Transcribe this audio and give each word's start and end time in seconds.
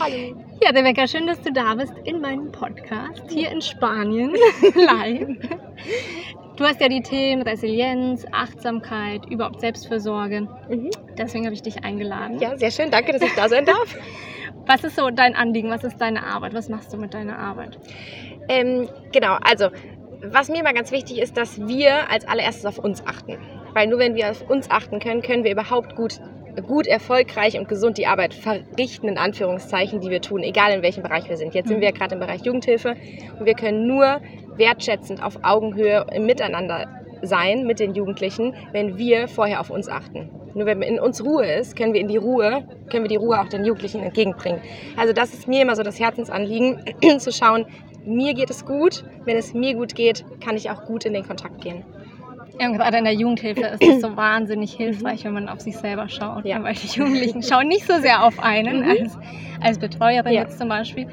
Hallo. 0.00 0.36
Ja, 0.62 0.70
Rebecca, 0.70 1.08
schön, 1.08 1.26
dass 1.26 1.40
du 1.40 1.52
da 1.52 1.74
bist 1.74 1.92
in 2.04 2.20
meinem 2.20 2.52
Podcast 2.52 3.24
hier 3.28 3.50
in 3.50 3.60
Spanien 3.60 4.30
live. 4.76 5.28
Du 6.56 6.64
hast 6.64 6.80
ja 6.80 6.88
die 6.88 7.02
Themen 7.02 7.42
Resilienz, 7.42 8.24
Achtsamkeit, 8.30 9.26
überhaupt 9.26 9.60
Selbstfürsorge. 9.60 10.42
Mhm. 10.68 10.90
Deswegen 11.16 11.46
habe 11.46 11.54
ich 11.54 11.62
dich 11.62 11.82
eingeladen. 11.82 12.38
Ja, 12.38 12.56
sehr 12.56 12.70
schön. 12.70 12.92
Danke, 12.92 13.10
dass 13.10 13.22
ich 13.22 13.34
da 13.34 13.48
sein 13.48 13.64
darf. 13.64 13.96
Was 14.66 14.84
ist 14.84 14.94
so 14.94 15.10
dein 15.10 15.34
Anliegen? 15.34 15.70
Was 15.70 15.82
ist 15.82 15.96
deine 16.00 16.24
Arbeit? 16.24 16.54
Was 16.54 16.68
machst 16.68 16.92
du 16.92 16.96
mit 16.96 17.12
deiner 17.12 17.36
Arbeit? 17.36 17.78
Ähm, 18.48 18.88
genau, 19.12 19.36
also 19.40 19.68
was 20.22 20.48
mir 20.48 20.62
mal 20.62 20.74
ganz 20.74 20.92
wichtig 20.92 21.18
ist, 21.20 21.36
dass 21.36 21.66
wir 21.66 22.10
als 22.10 22.26
allererstes 22.26 22.66
auf 22.66 22.78
uns 22.78 23.04
achten. 23.06 23.38
Weil 23.72 23.86
nur 23.86 23.98
wenn 23.98 24.14
wir 24.14 24.30
auf 24.30 24.48
uns 24.48 24.70
achten 24.70 25.00
können, 25.00 25.22
können 25.22 25.44
wir 25.44 25.52
überhaupt 25.52 25.96
gut, 25.96 26.20
gut 26.62 26.86
erfolgreich 26.86 27.58
und 27.58 27.68
gesund 27.68 27.98
die 27.98 28.06
Arbeit 28.06 28.34
verrichten, 28.34 29.08
in 29.08 29.18
Anführungszeichen, 29.18 30.00
die 30.00 30.10
wir 30.10 30.20
tun, 30.20 30.42
egal 30.42 30.72
in 30.72 30.82
welchem 30.82 31.02
Bereich 31.02 31.28
wir 31.28 31.36
sind. 31.36 31.54
Jetzt 31.54 31.68
sind 31.68 31.80
wir 31.80 31.88
ja 31.88 31.94
gerade 31.94 32.14
im 32.14 32.20
Bereich 32.20 32.42
Jugendhilfe 32.42 32.96
und 33.38 33.46
wir 33.46 33.54
können 33.54 33.86
nur 33.86 34.20
wertschätzend 34.56 35.22
auf 35.22 35.38
Augenhöhe 35.42 36.06
im 36.12 36.26
Miteinander 36.26 36.86
sein 37.22 37.66
mit 37.66 37.80
den 37.80 37.94
Jugendlichen, 37.94 38.54
wenn 38.72 38.98
wir 38.98 39.28
vorher 39.28 39.60
auf 39.60 39.70
uns 39.70 39.88
achten. 39.88 40.30
Nur 40.54 40.66
wenn 40.66 40.82
in 40.82 40.98
uns 40.98 41.24
Ruhe 41.24 41.46
ist, 41.46 41.76
können 41.76 41.92
wir 41.92 42.00
in 42.00 42.08
die 42.08 42.16
Ruhe, 42.16 42.64
können 42.90 43.04
wir 43.04 43.08
die 43.08 43.16
Ruhe 43.16 43.40
auch 43.40 43.48
den 43.48 43.64
Jugendlichen 43.64 44.02
entgegenbringen. 44.02 44.60
Also 44.96 45.12
das 45.12 45.34
ist 45.34 45.46
mir 45.46 45.62
immer 45.62 45.76
so 45.76 45.82
das 45.82 46.00
Herzensanliegen, 46.00 46.82
zu 47.18 47.32
schauen, 47.32 47.66
mir 48.04 48.34
geht 48.34 48.50
es 48.50 48.64
gut. 48.64 49.04
Wenn 49.24 49.36
es 49.36 49.52
mir 49.52 49.74
gut 49.74 49.94
geht, 49.94 50.24
kann 50.40 50.56
ich 50.56 50.70
auch 50.70 50.84
gut 50.84 51.04
in 51.04 51.12
den 51.12 51.26
Kontakt 51.26 51.60
gehen. 51.60 51.84
Ja, 52.60 52.68
gerade 52.72 52.98
in 52.98 53.04
der 53.04 53.14
Jugendhilfe 53.14 53.60
ist 53.66 53.82
es 53.82 54.00
so 54.00 54.16
wahnsinnig 54.16 54.72
hilfreich, 54.72 55.24
wenn 55.24 55.32
man 55.34 55.48
auf 55.48 55.60
sich 55.60 55.76
selber 55.76 56.08
schaut. 56.08 56.44
Ja. 56.44 56.62
Weil 56.62 56.74
die 56.74 56.88
Jugendlichen 56.88 57.42
schauen 57.42 57.68
nicht 57.68 57.86
so 57.86 57.98
sehr 58.00 58.24
auf 58.24 58.42
einen 58.42 58.80
Mhm. 58.80 58.90
als, 58.90 59.18
als 59.60 59.78
Betreuerin 59.78 60.32
Ja. 60.32 60.42
jetzt 60.42 60.58
zum 60.58 60.68
Beispiel. 60.68 61.06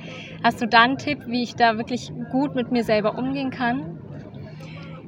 Hast 0.44 0.62
du 0.62 0.68
da 0.68 0.82
einen 0.82 0.98
Tipp, 0.98 1.20
wie 1.28 1.44
ich 1.44 1.56
da 1.56 1.78
wirklich 1.78 2.12
gut 2.32 2.56
mit 2.56 2.72
mir 2.72 2.84
selber 2.84 3.18
umgehen 3.18 3.52
kann? 3.52 4.00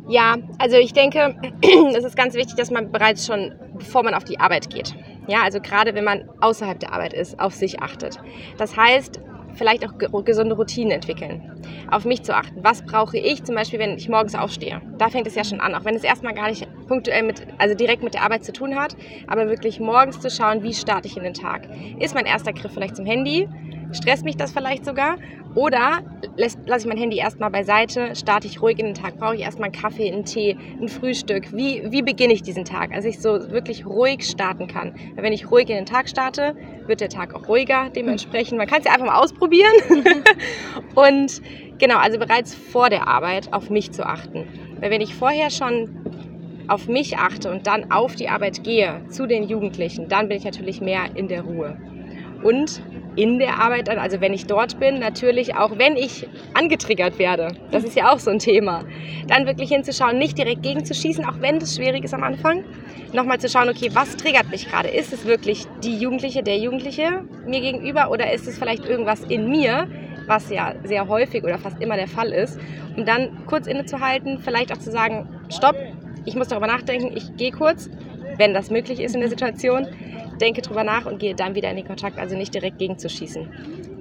Ja, 0.08 0.36
also 0.60 0.78
ich 0.78 0.94
denke, 0.94 1.36
es 1.98 2.04
ist 2.06 2.16
ganz 2.16 2.34
wichtig, 2.36 2.56
dass 2.56 2.72
man 2.72 2.92
bereits 2.92 3.26
schon, 3.26 3.54
bevor 3.78 4.04
man 4.04 4.14
auf 4.14 4.24
die 4.24 4.40
Arbeit 4.40 4.70
geht, 4.70 4.96
ja, 5.28 5.40
also 5.44 5.60
gerade 5.60 5.94
wenn 5.96 6.06
man 6.06 6.30
außerhalb 6.40 6.80
der 6.80 6.94
Arbeit 6.94 7.14
ist, 7.14 7.40
auf 7.40 7.54
sich 7.54 7.82
achtet. 7.82 8.18
Das 8.58 8.78
heißt, 8.78 9.20
vielleicht 9.58 9.86
auch 9.88 9.98
ge- 9.98 10.10
gesunde 10.24 10.56
Routinen 10.56 10.92
entwickeln, 10.92 11.62
auf 11.92 12.06
mich 12.06 12.24
zu 12.24 12.36
achten. 12.36 12.64
Was 12.64 12.84
brauche 12.86 13.18
ich 13.18 13.44
zum 13.44 13.56
Beispiel, 13.56 13.80
wenn 13.80 13.98
ich 13.98 14.08
morgens 14.10 14.36
aufstehe? 14.36 14.82
Da 14.98 15.10
fängt 15.10 15.28
es 15.28 15.36
ja 15.36 15.44
schon 15.44 15.60
an, 15.60 15.76
auch 15.76 15.86
wenn 15.86 15.96
es 15.96 16.04
erstmal 16.04 16.34
gar 16.34 16.50
nicht 16.50 16.68
punktuell 16.88 17.24
mit, 17.24 17.46
also 17.58 17.76
direkt 17.76 18.04
mit 18.04 18.14
der 18.14 18.24
Arbeit 18.24 18.44
zu 18.46 18.54
tun 18.54 18.76
hat, 18.76 18.96
aber 19.28 19.48
wirklich 19.50 19.80
morgens 19.80 20.20
zu 20.20 20.30
schauen, 20.30 20.64
wie 20.64 20.74
starte 20.74 21.08
ich 21.08 21.18
in 21.18 21.24
den 21.24 21.34
Tag. 21.34 21.68
Ist 22.00 22.16
mein 22.16 22.26
erster 22.26 22.54
Griff 22.54 22.72
vielleicht 22.74 22.96
zum 22.96 23.06
Handy? 23.06 23.48
Stresst 23.92 24.26
mich 24.26 24.38
das 24.38 24.52
vielleicht 24.52 24.86
sogar? 24.86 25.18
Oder 25.56 26.02
lasse 26.36 26.58
lass 26.66 26.84
ich 26.84 26.88
mein 26.88 26.98
Handy 26.98 27.18
erstmal 27.18 27.50
beiseite, 27.50 28.16
starte 28.16 28.48
ich 28.48 28.62
ruhig 28.62 28.78
in 28.80 28.86
den 28.86 28.94
Tag? 28.94 29.18
Brauche 29.18 29.36
ich 29.36 29.42
erstmal 29.42 29.70
einen 29.70 29.82
Kaffee, 29.82 30.12
einen 30.12 30.26
Tee, 30.26 30.58
ein 30.80 30.88
Frühstück? 30.88 31.52
Wie, 31.54 31.84
wie 31.90 32.02
beginne 32.02 32.34
ich 32.34 32.44
diesen 32.44 32.66
Tag? 32.66 32.94
Also 32.94 33.08
ich 33.08 33.20
so 33.20 33.52
wirklich 33.52 33.86
ruhig 33.86 34.24
starten 34.24 34.68
kann. 34.68 34.94
Weil 35.16 35.24
wenn 35.24 35.34
ich 35.34 35.50
ruhig 35.50 35.70
in 35.70 35.76
den 35.76 35.86
Tag 35.86 36.10
starte, 36.10 36.56
wird 36.86 37.02
der 37.02 37.10
Tag 37.10 37.34
auch 37.34 37.48
ruhiger 37.48 37.90
dementsprechend. 37.90 38.58
Man 38.58 38.68
kann 38.68 38.80
es 38.80 38.86
ja 38.86 38.92
einfach 38.92 39.08
mal 39.08 39.20
ausprobieren. 39.20 39.72
Und 40.96 41.42
genau, 41.80 41.98
also 41.98 42.20
bereits 42.20 42.54
vor 42.54 42.90
der 42.90 43.08
Arbeit 43.08 43.52
auf 43.54 43.70
mich 43.70 43.92
zu 43.92 44.06
achten. 44.06 44.48
Weil 44.80 44.92
wenn 44.92 45.02
ich 45.02 45.16
vorher 45.16 45.50
schon 45.50 45.90
auf 46.68 46.88
mich 46.88 47.18
achte 47.18 47.50
und 47.50 47.66
dann 47.66 47.92
auf 47.92 48.16
die 48.16 48.28
Arbeit 48.28 48.64
gehe 48.64 49.02
zu 49.10 49.26
den 49.26 49.44
Jugendlichen, 49.44 50.10
dann 50.10 50.28
bin 50.28 50.38
ich 50.38 50.44
natürlich 50.44 50.82
mehr 50.82 51.16
in 51.16 51.30
der 51.30 51.44
Ruhe. 51.44 51.78
Und 52.44 52.82
in 53.16 53.40
der 53.40 53.60
Arbeit 53.60 53.88
dann, 53.88 53.98
also 53.98 54.22
wenn 54.22 54.34
ich 54.34 54.46
dort 54.46 54.80
bin, 54.80 55.00
natürlich 55.00 55.56
auch, 55.56 55.78
wenn 55.78 55.96
ich 55.96 56.28
angetriggert 56.54 57.18
werde, 57.18 57.50
das 57.72 57.84
ist 57.84 57.96
ja 57.96 58.12
auch 58.12 58.20
so 58.20 58.30
ein 58.30 58.40
Thema, 58.40 58.84
dann 59.28 59.48
wirklich 59.48 59.70
hinzuschauen, 59.70 60.18
nicht 60.20 60.38
direkt 60.38 60.62
gegenzuschießen, 60.62 61.26
auch 61.26 61.42
wenn 61.42 61.60
das 61.60 61.76
schwierig 61.76 62.04
ist 62.04 62.14
am 62.14 62.24
Anfang, 62.24 62.64
nochmal 63.14 63.40
zu 63.40 63.50
schauen, 63.50 63.70
okay, 63.70 63.90
was 63.94 64.18
triggert 64.18 64.50
mich 64.52 64.70
gerade? 64.70 64.90
Ist 64.90 65.14
es 65.14 65.26
wirklich 65.26 65.66
die 65.84 65.98
Jugendliche, 65.98 66.44
der 66.44 66.58
Jugendliche 66.58 67.24
mir 67.46 67.62
gegenüber 67.62 68.12
oder 68.12 68.32
ist 68.32 68.48
es 68.48 68.58
vielleicht 68.58 68.86
irgendwas 68.86 69.22
in 69.22 69.50
mir, 69.50 69.88
was 70.28 70.50
ja 70.52 70.74
sehr 70.84 71.08
häufig 71.08 71.44
oder 71.44 71.58
fast 71.58 71.82
immer 71.82 71.96
der 71.96 72.08
Fall 72.08 72.32
ist, 72.32 72.60
um 72.96 73.06
dann 73.06 73.46
kurz 73.48 73.66
innezuhalten, 73.66 74.40
vielleicht 74.40 74.72
auch 74.72 74.78
zu 74.78 74.92
sagen, 74.92 75.28
stopp, 75.50 75.76
ich 76.26 76.36
muss 76.36 76.50
darüber 76.50 76.68
nachdenken, 76.68 77.16
ich 77.16 77.36
gehe 77.38 77.52
kurz, 77.52 77.90
wenn 78.38 78.54
das 78.54 78.70
möglich 78.70 79.00
ist 79.00 79.16
in 79.16 79.22
der 79.22 79.30
Situation, 79.30 79.88
denke 80.38 80.62
drüber 80.62 80.84
nach 80.84 81.06
und 81.06 81.20
gehe 81.20 81.36
dann 81.36 81.56
wieder 81.56 81.70
in 81.70 81.78
den 81.78 81.88
Kontakt, 81.88 82.18
also 82.20 82.36
nicht 82.36 82.54
direkt 82.54 82.78
gegenzuschießen. 82.80 83.48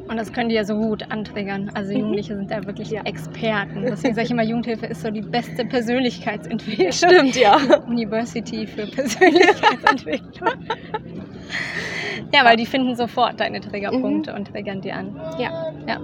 Und 0.08 0.16
das 0.16 0.32
können 0.32 0.48
die 0.48 0.54
ja 0.54 0.64
so 0.64 0.76
gut 0.76 1.10
antriggern. 1.10 1.70
Also 1.74 1.92
Jugendliche 1.92 2.36
sind 2.36 2.50
da 2.50 2.64
wirklich 2.64 2.90
Ja. 2.90 3.02
Experten. 3.02 3.82
Deswegen 3.82 4.14
sage 4.14 4.26
ich 4.26 4.30
immer, 4.30 4.44
Jugendhilfe 4.44 4.86
ist 4.86 5.02
so 5.02 5.10
die 5.10 5.20
beste 5.20 5.64
Persönlichkeitsentwicklung. 5.64 6.92
Stimmt, 6.92 7.36
ja. 7.36 7.56
University 7.88 8.66
für 8.66 8.86
Persönlichkeitsentwicklung. 8.86 10.50
ja, 12.32 12.44
weil 12.44 12.56
die 12.56 12.66
finden 12.66 12.94
sofort 12.94 13.40
deine 13.40 13.60
Triggerpunkte 13.60 14.32
und 14.34 14.46
triggern 14.48 14.80
die 14.80 14.92
an. 14.92 15.16
Ja. 15.38 15.72
Ja. 15.88 15.98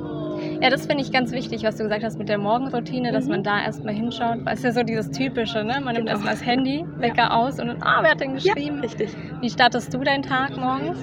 Ja, 0.62 0.70
das 0.70 0.86
finde 0.86 1.02
ich 1.02 1.10
ganz 1.10 1.32
wichtig, 1.32 1.64
was 1.64 1.76
du 1.76 1.82
gesagt 1.82 2.04
hast 2.04 2.18
mit 2.18 2.28
der 2.28 2.38
Morgenroutine, 2.38 3.10
dass 3.10 3.24
Mhm. 3.24 3.30
man 3.32 3.42
da 3.42 3.62
erstmal 3.64 3.94
hinschaut. 3.94 4.44
Weil 4.44 4.54
es 4.54 4.60
ist 4.60 4.64
ja 4.64 4.72
so 4.72 4.82
dieses 4.84 5.10
Typische, 5.10 5.64
ne? 5.64 5.80
Man 5.82 5.94
nimmt 5.94 5.96
Genau. 6.06 6.10
erstmal 6.12 6.34
das 6.34 6.46
Handy, 6.46 6.84
Wecker 6.98 7.36
aus 7.36 7.58
und 7.58 7.66
dann, 7.66 7.82
ah, 7.82 7.98
wer 8.02 8.12
hat 8.12 8.20
denn 8.20 8.34
geschrieben? 8.34 8.78
richtig. 8.80 9.10
Wie 9.40 9.50
startest 9.50 9.92
du 9.92 9.98
deinen 9.98 10.22
Tag 10.22 10.56
morgens? 10.56 10.98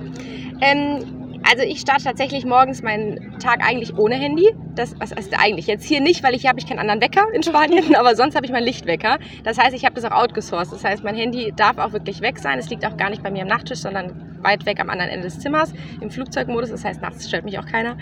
Ähm, 0.62 1.40
also 1.50 1.64
ich 1.64 1.80
starte 1.82 2.04
tatsächlich 2.06 2.46
morgens 2.46 2.84
meinen 2.84 3.38
Tag 3.40 3.60
eigentlich 3.68 3.98
ohne 3.98 4.16
Handy. 4.16 4.48
Das 4.76 4.98
was 5.00 5.14
heißt 5.14 5.34
eigentlich 5.38 5.68
jetzt 5.68 5.84
hier 5.86 6.00
nicht, 6.00 6.24
weil 6.24 6.36
ich 6.36 6.42
hier 6.42 6.50
habe 6.50 6.60
ich 6.60 6.66
keinen 6.68 6.80
anderen 6.80 7.02
Wecker 7.02 7.26
in 7.34 7.44
Spanien, 7.44 7.96
aber 7.96 8.16
sonst 8.16 8.36
habe 8.36 8.46
ich 8.46 8.52
meinen 8.54 8.64
Lichtwecker. 8.66 9.18
Das 9.44 9.58
heißt, 9.58 9.74
ich 9.76 9.84
habe 9.84 9.96
das 9.96 10.06
auch 10.06 10.12
outgesourced. 10.24 10.72
Das 10.74 10.86
heißt, 10.86 11.04
mein 11.04 11.16
Handy 11.16 11.52
darf 11.56 11.78
auch 11.80 11.92
wirklich 11.92 12.22
weg 12.22 12.40
sein. 12.40 12.60
Es 12.60 12.70
liegt 12.70 12.86
auch 12.86 12.96
gar 12.96 13.10
nicht 13.10 13.24
bei 13.24 13.32
mir 13.32 13.42
am 13.42 13.48
Nachttisch, 13.50 13.80
sondern 13.80 14.29
weit 14.44 14.66
weg 14.66 14.80
am 14.80 14.90
anderen 14.90 15.12
Ende 15.12 15.28
des 15.28 15.40
Zimmers 15.40 15.74
im 16.02 16.10
Flugzeugmodus. 16.10 16.70
Das 16.70 16.86
heißt, 16.86 17.02
nachts 17.02 17.28
stört 17.28 17.46
mich 17.46 17.60
auch 17.60 17.66
keiner. 17.66 17.98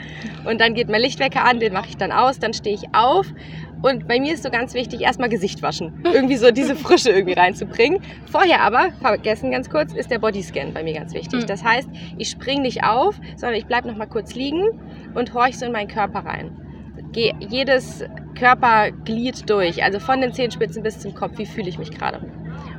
Und 0.45 0.61
dann 0.61 0.73
geht 0.73 0.89
mein 0.89 1.01
Lichtwecker 1.01 1.43
an, 1.43 1.59
den 1.59 1.73
mache 1.73 1.89
ich 1.89 1.97
dann 1.97 2.11
aus, 2.11 2.39
dann 2.39 2.53
stehe 2.53 2.75
ich 2.75 2.93
auf. 2.93 3.27
Und 3.81 4.07
bei 4.07 4.19
mir 4.19 4.33
ist 4.33 4.43
so 4.43 4.49
ganz 4.49 4.73
wichtig, 4.73 5.01
erstmal 5.01 5.29
Gesicht 5.29 5.61
waschen. 5.61 6.03
Irgendwie 6.13 6.37
so 6.37 6.51
diese 6.51 6.75
Frische 6.75 7.11
irgendwie 7.11 7.33
reinzubringen. 7.33 7.99
Vorher 8.25 8.61
aber, 8.61 8.89
vergessen 9.01 9.51
ganz 9.51 9.69
kurz, 9.69 9.93
ist 9.93 10.09
der 10.09 10.19
Bodyscan 10.19 10.73
bei 10.73 10.83
mir 10.83 10.93
ganz 10.93 11.13
wichtig. 11.13 11.43
Mhm. 11.43 11.47
Das 11.47 11.63
heißt, 11.63 11.89
ich 12.17 12.29
springe 12.29 12.61
nicht 12.61 12.83
auf, 12.83 13.19
sondern 13.35 13.57
ich 13.57 13.65
bleibe 13.65 13.87
noch 13.87 13.95
mal 13.95 14.07
kurz 14.07 14.33
liegen 14.33 14.63
und 15.13 15.33
horch 15.33 15.57
so 15.57 15.65
in 15.65 15.71
meinen 15.71 15.87
Körper 15.87 16.19
rein. 16.19 16.51
Gehe 17.11 17.33
jedes 17.39 18.03
Körperglied 18.37 19.49
durch, 19.49 19.83
also 19.83 19.99
von 19.99 20.21
den 20.21 20.33
Zehenspitzen 20.33 20.83
bis 20.83 20.99
zum 20.99 21.13
Kopf. 21.13 21.37
Wie 21.37 21.45
fühle 21.45 21.69
ich 21.69 21.79
mich 21.79 21.91
gerade? 21.91 22.21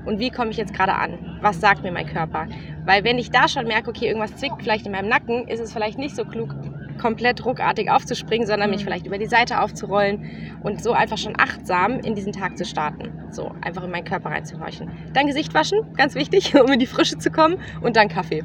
Und 0.08 0.20
wie 0.20 0.30
komme 0.30 0.50
ich 0.50 0.56
jetzt 0.56 0.72
gerade 0.72 0.94
an? 0.94 1.36
Was 1.42 1.60
sagt 1.60 1.82
mir 1.82 1.92
mein 1.92 2.06
Körper? 2.06 2.46
Weil 2.86 3.04
wenn 3.04 3.18
ich 3.18 3.30
da 3.30 3.46
schon 3.46 3.66
merke, 3.66 3.90
okay, 3.90 4.06
irgendwas 4.06 4.34
zwickt 4.36 4.62
vielleicht 4.62 4.86
in 4.86 4.92
meinem 4.92 5.10
Nacken, 5.10 5.46
ist 5.46 5.60
es 5.60 5.70
vielleicht 5.70 5.98
nicht 5.98 6.16
so 6.16 6.24
klug, 6.24 6.54
komplett 6.98 7.44
ruckartig 7.44 7.90
aufzuspringen, 7.90 8.46
sondern 8.46 8.70
mich 8.70 8.80
Mhm. 8.80 8.84
vielleicht 8.86 9.06
über 9.06 9.18
die 9.18 9.26
Seite 9.26 9.60
aufzurollen 9.60 10.58
und 10.62 10.82
so 10.82 10.92
einfach 10.92 11.18
schon 11.18 11.34
achtsam 11.38 12.00
in 12.00 12.14
diesen 12.14 12.32
Tag 12.32 12.56
zu 12.56 12.64
starten. 12.64 13.12
So, 13.30 13.52
einfach 13.60 13.84
in 13.84 13.90
meinen 13.90 14.06
Körper 14.06 14.30
reinzuhorchen. 14.30 14.90
Dann 15.12 15.26
Gesicht 15.26 15.52
waschen, 15.52 15.78
ganz 15.98 16.14
wichtig, 16.14 16.54
um 16.58 16.72
in 16.72 16.78
die 16.78 16.86
Frische 16.86 17.18
zu 17.18 17.30
kommen 17.30 17.58
und 17.82 17.94
dann 17.96 18.08
Kaffee. 18.08 18.42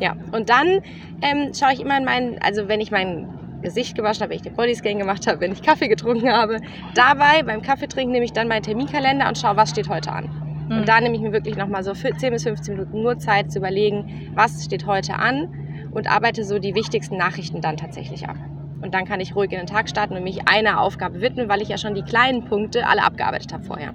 Ja, 0.00 0.16
und 0.32 0.50
dann 0.50 0.80
ähm, 1.22 1.52
schaue 1.56 1.74
ich 1.74 1.80
immer 1.80 1.96
in 1.96 2.04
meinen, 2.04 2.38
also 2.42 2.66
wenn 2.66 2.80
ich 2.80 2.90
mein 2.90 3.28
Gesicht 3.62 3.96
gewaschen 3.96 4.22
habe, 4.22 4.30
wenn 4.30 4.36
ich 4.38 4.42
den 4.42 4.54
Bodyscan 4.54 4.98
gemacht 4.98 5.28
habe, 5.28 5.40
wenn 5.40 5.52
ich 5.52 5.62
Kaffee 5.62 5.86
getrunken 5.86 6.32
habe, 6.32 6.60
dabei 6.96 7.44
beim 7.44 7.62
Kaffeetrinken 7.62 8.10
nehme 8.10 8.24
ich 8.24 8.32
dann 8.32 8.48
meinen 8.48 8.64
Terminkalender 8.64 9.28
und 9.28 9.38
schaue, 9.38 9.56
was 9.56 9.70
steht 9.70 9.88
heute 9.88 10.10
an. 10.10 10.47
Mhm. 10.68 10.78
Und 10.78 10.88
da 10.88 11.00
nehme 11.00 11.14
ich 11.16 11.22
mir 11.22 11.32
wirklich 11.32 11.56
nochmal 11.56 11.82
so 11.82 11.94
für 11.94 12.14
10 12.14 12.32
bis 12.32 12.42
15 12.44 12.74
Minuten 12.74 13.02
nur 13.02 13.18
Zeit 13.18 13.50
zu 13.50 13.58
überlegen, 13.58 14.30
was 14.34 14.64
steht 14.64 14.86
heute 14.86 15.18
an 15.18 15.90
und 15.92 16.10
arbeite 16.10 16.44
so 16.44 16.58
die 16.58 16.74
wichtigsten 16.74 17.16
Nachrichten 17.16 17.60
dann 17.60 17.76
tatsächlich 17.76 18.28
ab. 18.28 18.36
Und 18.80 18.94
dann 18.94 19.04
kann 19.04 19.20
ich 19.20 19.34
ruhig 19.34 19.50
in 19.52 19.58
den 19.58 19.66
Tag 19.66 19.88
starten 19.88 20.16
und 20.16 20.22
mich 20.22 20.48
einer 20.48 20.80
Aufgabe 20.80 21.20
widmen, 21.20 21.48
weil 21.48 21.62
ich 21.62 21.68
ja 21.68 21.78
schon 21.78 21.94
die 21.94 22.02
kleinen 22.02 22.44
Punkte 22.44 22.86
alle 22.86 23.02
abgearbeitet 23.02 23.52
habe 23.52 23.64
vorher. 23.64 23.94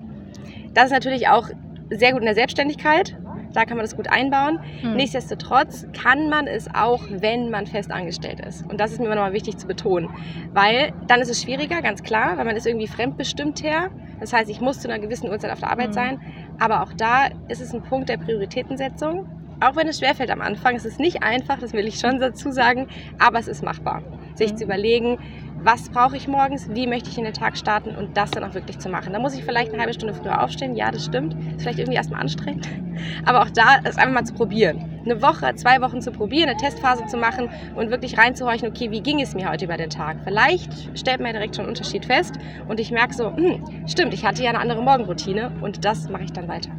Das 0.74 0.86
ist 0.86 0.92
natürlich 0.92 1.30
auch 1.30 1.48
sehr 1.90 2.12
gut 2.12 2.22
in 2.22 2.26
der 2.26 2.36
Selbstständigkeit. 2.36 3.16
Da 3.54 3.66
kann 3.66 3.78
man 3.78 3.84
das 3.86 3.96
gut 3.96 4.10
einbauen. 4.10 4.60
Hm. 4.82 4.96
Nichtsdestotrotz 4.96 5.86
kann 5.94 6.30
man 6.30 6.48
es 6.48 6.68
auch, 6.74 7.02
wenn 7.10 7.50
man 7.50 7.68
fest 7.68 7.92
angestellt 7.92 8.40
ist. 8.40 8.66
Und 8.70 8.80
das 8.80 8.92
ist 8.92 9.00
mir 9.00 9.06
immer 9.06 9.16
nochmal 9.16 9.34
wichtig 9.34 9.58
zu 9.58 9.68
betonen. 9.68 10.10
Weil 10.54 10.92
dann 11.08 11.22
ist 11.22 11.30
es 11.30 11.42
schwieriger, 11.42 11.82
ganz 11.82 12.04
klar, 12.04 12.38
weil 12.38 12.46
man 12.46 12.56
ist 12.56 12.66
irgendwie 12.66 12.88
fremdbestimmt 12.88 13.64
her. 13.64 13.90
Das 14.20 14.34
heißt, 14.34 14.50
ich 14.50 14.60
muss 14.62 14.80
zu 14.80 14.90
einer 14.90 15.00
gewissen 15.00 15.30
Uhrzeit 15.30 15.52
auf 15.52 15.60
der 15.60 15.70
Arbeit 15.70 15.90
Mhm. 15.90 15.94
sein. 15.94 16.20
Aber 16.60 16.82
auch 16.84 16.94
da 16.94 17.28
ist 17.48 17.62
es 17.62 17.74
ein 17.74 17.82
Punkt 17.84 18.10
der 18.10 18.18
Prioritätensetzung. 18.18 19.26
Auch 19.64 19.78
wenn 19.78 19.88
es 19.88 20.00
schwerfällt 20.00 20.30
am 20.30 20.42
Anfang, 20.42 20.76
es 20.76 20.84
ist 20.84 21.00
nicht 21.00 21.24
einfach, 21.24 21.58
das 21.58 21.72
will 21.72 21.88
ich 21.88 21.98
schon 21.98 22.20
dazu 22.20 22.52
sagen, 22.52 22.88
aber 23.18 23.40
es 23.40 23.48
ist 23.48 23.64
machbar. 23.64 24.04
Sich 24.36 24.52
Mhm. 24.52 24.58
zu 24.58 24.64
überlegen, 24.66 25.18
was 25.64 25.90
brauche 25.90 26.18
ich 26.18 26.28
morgens, 26.28 26.68
wie 26.74 26.86
möchte 26.86 27.10
ich 27.10 27.18
in 27.18 27.24
den 27.24 27.34
Tag 27.34 27.56
starten 27.58 27.96
und 27.96 28.18
das 28.18 28.32
dann 28.32 28.44
auch 28.44 28.56
wirklich 28.56 28.80
zu 28.80 28.90
machen. 28.90 29.14
Da 29.14 29.20
muss 29.20 29.34
ich 29.34 29.46
vielleicht 29.46 29.72
eine 29.72 29.80
halbe 29.82 29.94
Stunde 29.94 30.14
früher 30.14 30.44
aufstehen, 30.44 30.76
ja, 30.76 30.92
das 30.92 31.06
stimmt. 31.06 31.34
Ist 31.56 31.62
vielleicht 31.62 31.80
irgendwie 31.80 31.96
erstmal 31.96 32.20
anstrengend. 32.20 32.68
Aber 33.26 33.42
auch 33.44 33.50
da 33.52 33.76
ist 33.88 33.98
einfach 33.98 34.14
mal 34.14 34.26
zu 34.26 34.34
probieren. 34.34 34.84
eine 35.06 35.22
Woche, 35.22 35.56
zwei 35.56 35.80
Wochen 35.82 36.02
zu 36.02 36.12
probieren, 36.12 36.50
eine 36.50 36.58
Testphase 36.58 37.06
zu 37.06 37.16
machen 37.16 37.50
und 37.76 37.90
wirklich 37.90 38.18
reinzuhorchen, 38.18 38.68
okay, 38.70 38.92
wie 38.92 39.02
ging 39.02 39.22
es 39.22 39.34
mir 39.34 39.50
heute 39.50 39.64
über 39.66 39.78
den 39.78 39.90
Tag? 39.90 40.18
Vielleicht 40.26 40.98
stellt 40.98 41.20
man 41.20 41.28
ja 41.28 41.34
direkt 41.34 41.56
schon 41.56 41.64
einen 41.66 41.70
Unterschied 41.70 42.06
fest 42.06 42.36
und 42.68 42.82
ich 42.82 42.92
merke 42.92 43.14
so, 43.14 43.34
hm, 43.34 43.64
stimmt, 43.88 44.14
ich 44.14 44.26
hatte 44.26 44.44
ja 44.44 44.50
eine 44.50 44.60
andere 44.60 44.82
Morgenroutine 44.82 45.52
und 45.62 45.86
das 45.86 46.10
mache 46.10 46.24
ich 46.24 46.34
dann 46.34 46.48
weiter. 46.50 46.72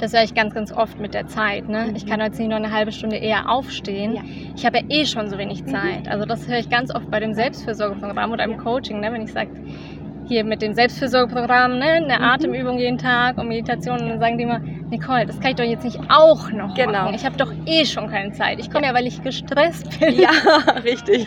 Das 0.00 0.12
höre 0.14 0.22
ich 0.22 0.34
ganz, 0.34 0.54
ganz 0.54 0.72
oft 0.72 0.98
mit 0.98 1.12
der 1.14 1.26
Zeit. 1.26 1.68
Ne? 1.68 1.92
Ich 1.94 2.06
kann 2.06 2.22
heute 2.22 2.36
nicht 2.38 2.48
nur 2.48 2.56
eine 2.56 2.72
halbe 2.72 2.90
Stunde 2.92 3.16
eher 3.16 3.50
aufstehen. 3.50 4.14
Ja. 4.14 4.22
Ich 4.56 4.64
habe 4.64 4.78
ja 4.78 4.84
eh 4.88 5.04
schon 5.04 5.28
so 5.28 5.36
wenig 5.38 5.64
Zeit. 5.66 6.08
Also 6.08 6.24
das 6.24 6.48
höre 6.48 6.58
ich 6.58 6.70
ganz 6.70 6.94
oft 6.94 7.10
bei 7.10 7.20
dem 7.20 7.34
Selbstfürsorgeprogramm 7.34 8.32
oder 8.32 8.44
im 8.44 8.56
Coaching, 8.56 9.00
ne? 9.00 9.12
wenn 9.12 9.22
ich 9.22 9.32
sage, 9.32 9.50
hier 10.26 10.44
mit 10.44 10.62
dem 10.62 10.74
Selbstfürsorgeprogramm, 10.74 11.78
ne? 11.78 11.84
eine 11.84 12.16
Mhm. 12.18 12.24
Atemübung 12.24 12.78
jeden 12.78 12.98
Tag 12.98 13.36
und 13.36 13.48
Meditation. 13.48 14.00
Und 14.00 14.08
dann 14.08 14.20
sagen 14.20 14.38
die 14.38 14.44
immer, 14.44 14.60
Nicole, 14.90 15.26
das 15.26 15.38
kann 15.40 15.50
ich 15.50 15.56
doch 15.56 15.64
jetzt 15.64 15.84
nicht 15.84 15.98
auch 16.08 16.50
noch 16.50 16.74
Genau. 16.74 16.92
machen. 16.92 17.14
Ich 17.14 17.24
habe 17.26 17.36
doch 17.36 17.52
eh 17.66 17.84
schon 17.84 18.08
keine 18.08 18.32
Zeit. 18.32 18.58
Ich 18.58 18.70
komme 18.70 18.86
ja. 18.86 18.94
weil 18.94 19.06
ich 19.06 19.22
gestresst 19.22 20.00
bin. 20.00 20.18
Ja, 20.18 20.30
richtig. 20.84 21.26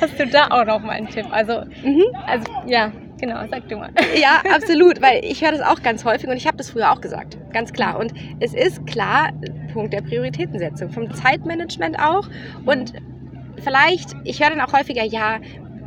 Hast 0.00 0.18
du 0.20 0.26
da 0.26 0.48
auch 0.50 0.64
noch 0.66 0.80
mal 0.80 0.90
einen 0.92 1.08
Tipp? 1.08 1.26
Also, 1.30 1.60
Mhm. 1.84 2.02
also 2.26 2.44
ja, 2.66 2.90
genau, 3.20 3.36
sag 3.50 3.68
du 3.68 3.76
mal. 3.76 3.90
Ja, 4.20 4.42
absolut, 4.52 5.00
weil 5.00 5.24
ich 5.24 5.42
höre 5.42 5.52
das 5.52 5.60
auch 5.60 5.82
ganz 5.82 6.04
häufig 6.04 6.28
und 6.28 6.36
ich 6.36 6.46
habe 6.46 6.56
das 6.56 6.70
früher 6.70 6.90
auch 6.90 7.00
gesagt, 7.00 7.36
ganz 7.52 7.72
klar. 7.72 7.98
Und 7.98 8.12
es 8.40 8.54
ist 8.54 8.86
klar, 8.86 9.30
Punkt 9.72 9.92
der 9.92 10.02
Prioritätensetzung, 10.02 10.90
vom 10.90 11.12
Zeitmanagement 11.14 11.98
auch. 11.98 12.28
Und 12.66 12.92
vielleicht, 13.62 14.16
ich 14.24 14.40
höre 14.42 14.50
dann 14.50 14.60
auch 14.60 14.72
häufiger, 14.72 15.04
ja, 15.04 15.38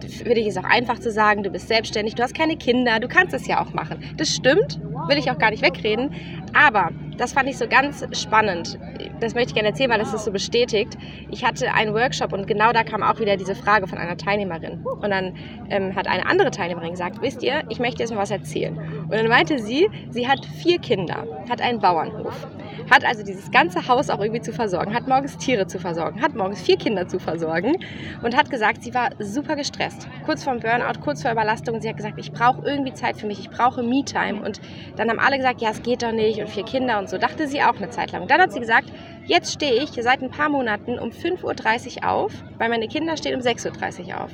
für 0.04 0.34
dich 0.34 0.48
ist 0.48 0.58
auch 0.58 0.64
einfach 0.64 1.00
zu 1.00 1.12
sagen, 1.12 1.44
du 1.44 1.50
bist 1.50 1.68
selbstständig, 1.68 2.16
du 2.16 2.24
hast 2.24 2.36
keine 2.36 2.58
Kinder, 2.58 3.00
du 3.00 3.08
kannst 3.08 3.34
es 3.34 3.48
ja 3.48 3.62
auch 3.62 3.74
machen. 3.74 4.04
Das 4.18 4.30
stimmt, 4.30 4.80
will 5.08 5.18
ich 5.18 5.30
auch 5.32 5.38
gar 5.38 5.52
nicht 5.52 5.64
wegreden. 5.64 6.12
Aber 6.54 6.92
das 7.18 7.34
fand 7.34 7.50
ich 7.50 7.58
so 7.58 7.68
ganz 7.68 8.06
spannend. 8.12 8.80
Das 9.20 9.34
möchte 9.34 9.50
ich 9.50 9.54
gerne 9.54 9.70
erzählen, 9.70 9.90
weil 9.90 10.00
das 10.00 10.14
ist 10.14 10.26
so 10.26 10.32
bestätigt. 10.32 10.98
Ich 11.30 11.44
hatte 11.44 11.74
einen 11.74 11.94
Workshop 11.94 12.34
und 12.34 12.48
genau 12.48 12.72
da 12.72 12.84
kam 12.84 13.04
auch 13.04 13.20
wieder 13.20 13.38
diese 13.38 13.56
Frage 13.56 13.88
von 13.88 13.98
einer 13.98 14.18
Teilnehmerin. 14.18 14.84
Und 14.84 15.10
dann 15.10 15.36
ähm, 15.70 15.96
hat 15.96 16.08
eine 16.08 16.26
andere 16.26 16.52
Teilnehmerin 16.52 16.92
gesagt, 16.92 17.22
wisst 17.22 17.44
ihr, 17.44 17.64
ich 17.70 17.80
möchte 17.80 18.02
jetzt 18.02 18.12
mal 18.12 18.20
was 18.20 18.32
erzählen. 18.32 18.78
Und 18.78 19.14
dann 19.14 19.28
meinte 19.28 19.60
sie, 19.60 19.88
sie 20.10 20.28
hat 20.28 20.46
vier 20.46 20.80
Kinder, 20.80 21.26
hat 21.50 21.62
einen 21.62 21.80
Bauernhof, 21.80 22.48
hat 22.90 23.06
also 23.06 23.24
dieses 23.24 23.52
ganze 23.52 23.88
Haus 23.88 24.10
auch 24.10 24.20
irgendwie 24.20 24.42
zu 24.42 24.52
versorgen, 24.52 24.94
hat 24.94 25.08
morgens 25.08 25.38
Tiere 25.38 25.68
zu 25.68 25.80
versorgen, 25.80 26.22
hat 26.22 26.36
morgens 26.36 26.62
vier 26.62 26.78
Kinder 26.78 27.08
zu 27.08 27.20
versorgen 27.20 27.78
und 28.22 28.36
hat 28.36 28.50
gesagt, 28.50 28.84
sie 28.84 28.94
war 28.94 29.10
super 29.20 29.56
gestresst. 29.56 29.93
Kurz 30.26 30.44
vorm 30.44 30.60
Burnout, 30.60 31.02
kurz 31.04 31.22
vor 31.22 31.32
Überlastung. 31.32 31.82
Sie 31.82 31.90
hat 31.90 31.98
gesagt, 31.98 32.18
ich 32.18 32.32
brauche 32.32 32.66
irgendwie 32.66 32.94
Zeit 32.94 33.18
für 33.18 33.28
mich, 33.28 33.40
ich 33.40 33.50
brauche 33.50 33.84
Me-Time. 33.84 34.42
Und 34.42 34.62
dann 34.96 35.10
haben 35.10 35.20
alle 35.20 35.38
gesagt, 35.38 35.62
ja, 35.62 35.72
es 35.72 35.82
geht 35.84 36.02
doch 36.02 36.12
nicht 36.12 36.40
und 36.40 36.50
vier 36.50 36.64
Kinder 36.64 37.00
und 37.00 37.10
so. 37.10 37.18
Dachte 37.18 37.48
sie 37.48 37.62
auch 37.62 37.76
eine 37.76 37.90
Zeit 37.90 38.12
lang. 38.12 38.24
Und 38.24 38.32
dann 38.32 38.40
hat 38.42 38.54
sie 38.54 38.60
gesagt, 38.60 38.92
jetzt 39.26 39.54
stehe 39.54 39.84
ich 39.84 39.92
seit 39.92 40.22
ein 40.22 40.30
paar 40.30 40.50
Monaten 40.50 40.98
um 40.98 41.10
5.30 41.10 41.98
Uhr 42.04 42.10
auf, 42.10 42.32
weil 42.58 42.70
meine 42.70 42.88
Kinder 42.88 43.18
stehen 43.18 43.36
um 43.36 43.42
6.30 43.42 44.08
Uhr 44.08 44.22
auf. 44.22 44.32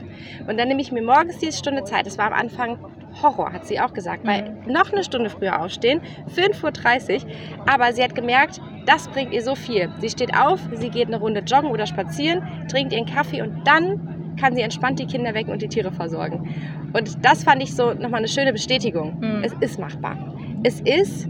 Und 0.47 0.59
dann 0.59 0.67
nehme 0.67 0.81
ich 0.81 0.91
mir 0.91 1.01
morgens 1.01 1.39
diese 1.39 1.57
Stunde 1.57 1.83
Zeit. 1.83 2.05
Das 2.05 2.17
war 2.17 2.27
am 2.27 2.33
Anfang 2.33 2.77
Horror, 3.21 3.51
hat 3.51 3.65
sie 3.65 3.79
auch 3.79 3.93
gesagt, 3.93 4.25
weil 4.25 4.55
noch 4.67 4.91
eine 4.91 5.03
Stunde 5.03 5.29
früher 5.29 5.61
aufstehen, 5.61 6.01
5.30 6.35 7.25
Uhr. 7.25 7.31
Aber 7.65 7.91
sie 7.93 8.03
hat 8.03 8.15
gemerkt, 8.15 8.61
das 8.85 9.07
bringt 9.07 9.33
ihr 9.33 9.41
so 9.41 9.55
viel. 9.55 9.91
Sie 9.99 10.09
steht 10.09 10.35
auf, 10.35 10.59
sie 10.73 10.89
geht 10.89 11.07
eine 11.07 11.17
Runde 11.17 11.41
joggen 11.41 11.71
oder 11.71 11.87
spazieren, 11.87 12.67
trinkt 12.69 12.93
ihren 12.93 13.05
Kaffee 13.05 13.41
und 13.41 13.67
dann 13.67 14.18
kann 14.39 14.55
sie 14.55 14.61
entspannt 14.61 14.99
die 14.99 15.05
Kinder 15.05 15.33
wecken 15.33 15.51
und 15.51 15.61
die 15.61 15.67
Tiere 15.67 15.91
versorgen. 15.91 16.49
Und 16.93 17.23
das 17.25 17.43
fand 17.43 17.61
ich 17.61 17.75
so 17.75 17.93
nochmal 17.93 18.19
eine 18.19 18.27
schöne 18.27 18.53
Bestätigung. 18.53 19.19
Mhm. 19.19 19.43
Es 19.43 19.53
ist 19.59 19.79
machbar. 19.79 20.17
Es 20.63 20.81
ist 20.81 21.27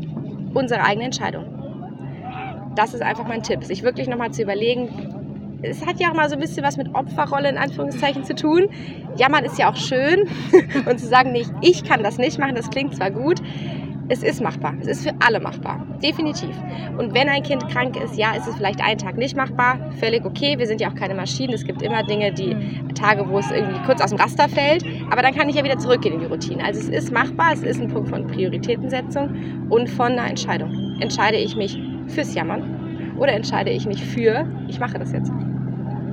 unsere 0.53 0.83
eigene 0.83 1.05
Entscheidung. 1.05 1.45
Das 2.75 2.93
ist 2.93 3.01
einfach 3.01 3.27
mein 3.27 3.43
Tipp, 3.43 3.63
sich 3.63 3.83
wirklich 3.83 4.07
nochmal 4.07 4.31
zu 4.31 4.41
überlegen, 4.41 4.89
es 5.61 5.85
hat 5.85 5.99
ja 5.99 6.09
auch 6.09 6.13
mal 6.13 6.29
so 6.29 6.35
ein 6.35 6.41
bisschen 6.41 6.63
was 6.63 6.77
mit 6.77 6.93
Opferrolle 6.95 7.49
in 7.49 7.57
Anführungszeichen 7.57 8.23
zu 8.23 8.35
tun. 8.35 8.69
Jammern 9.17 9.43
ist 9.43 9.59
ja 9.59 9.69
auch 9.69 9.75
schön. 9.75 10.29
Und 10.85 10.99
zu 10.99 11.07
sagen, 11.07 11.31
nicht, 11.31 11.51
ich 11.61 11.83
kann 11.83 12.03
das 12.03 12.17
nicht 12.17 12.39
machen, 12.39 12.55
das 12.55 12.69
klingt 12.69 12.95
zwar 12.95 13.11
gut, 13.11 13.41
es 14.09 14.23
ist 14.23 14.41
machbar. 14.41 14.73
Es 14.81 14.87
ist 14.87 15.07
für 15.07 15.13
alle 15.19 15.39
machbar. 15.39 15.85
Definitiv. 16.01 16.55
Und 16.97 17.13
wenn 17.13 17.29
ein 17.29 17.43
Kind 17.43 17.67
krank 17.69 17.95
ist, 18.03 18.17
ja, 18.17 18.33
ist 18.33 18.47
es 18.47 18.55
vielleicht 18.55 18.81
einen 18.83 18.97
Tag 18.97 19.17
nicht 19.17 19.37
machbar. 19.37 19.77
Völlig 19.99 20.25
okay. 20.25 20.57
Wir 20.57 20.65
sind 20.65 20.81
ja 20.81 20.89
auch 20.89 20.95
keine 20.95 21.13
Maschinen. 21.13 21.53
Es 21.53 21.63
gibt 21.63 21.81
immer 21.81 22.03
Dinge, 22.03 22.33
die 22.33 22.55
Tage, 22.95 23.29
wo 23.29 23.37
es 23.37 23.49
irgendwie 23.51 23.79
kurz 23.85 24.01
aus 24.01 24.09
dem 24.09 24.19
Raster 24.19 24.49
fällt. 24.49 24.83
Aber 25.11 25.21
dann 25.21 25.33
kann 25.35 25.47
ich 25.47 25.55
ja 25.55 25.63
wieder 25.63 25.77
zurückgehen 25.77 26.15
in 26.15 26.21
die 26.21 26.25
Routine. 26.25 26.63
Also 26.63 26.79
es 26.79 26.89
ist 26.89 27.11
machbar. 27.11 27.53
Es 27.53 27.61
ist 27.61 27.79
ein 27.79 27.87
Punkt 27.87 28.09
von 28.09 28.25
Prioritätensetzung 28.27 29.67
und 29.69 29.89
von 29.89 30.13
einer 30.13 30.27
Entscheidung. 30.27 30.97
Entscheide 30.99 31.37
ich 31.37 31.55
mich 31.55 31.79
fürs 32.07 32.33
Jammern 32.33 33.15
oder 33.19 33.33
entscheide 33.33 33.69
ich 33.69 33.85
mich 33.85 34.03
für, 34.03 34.47
ich 34.67 34.79
mache 34.79 34.97
das 34.97 35.11
jetzt. 35.11 35.31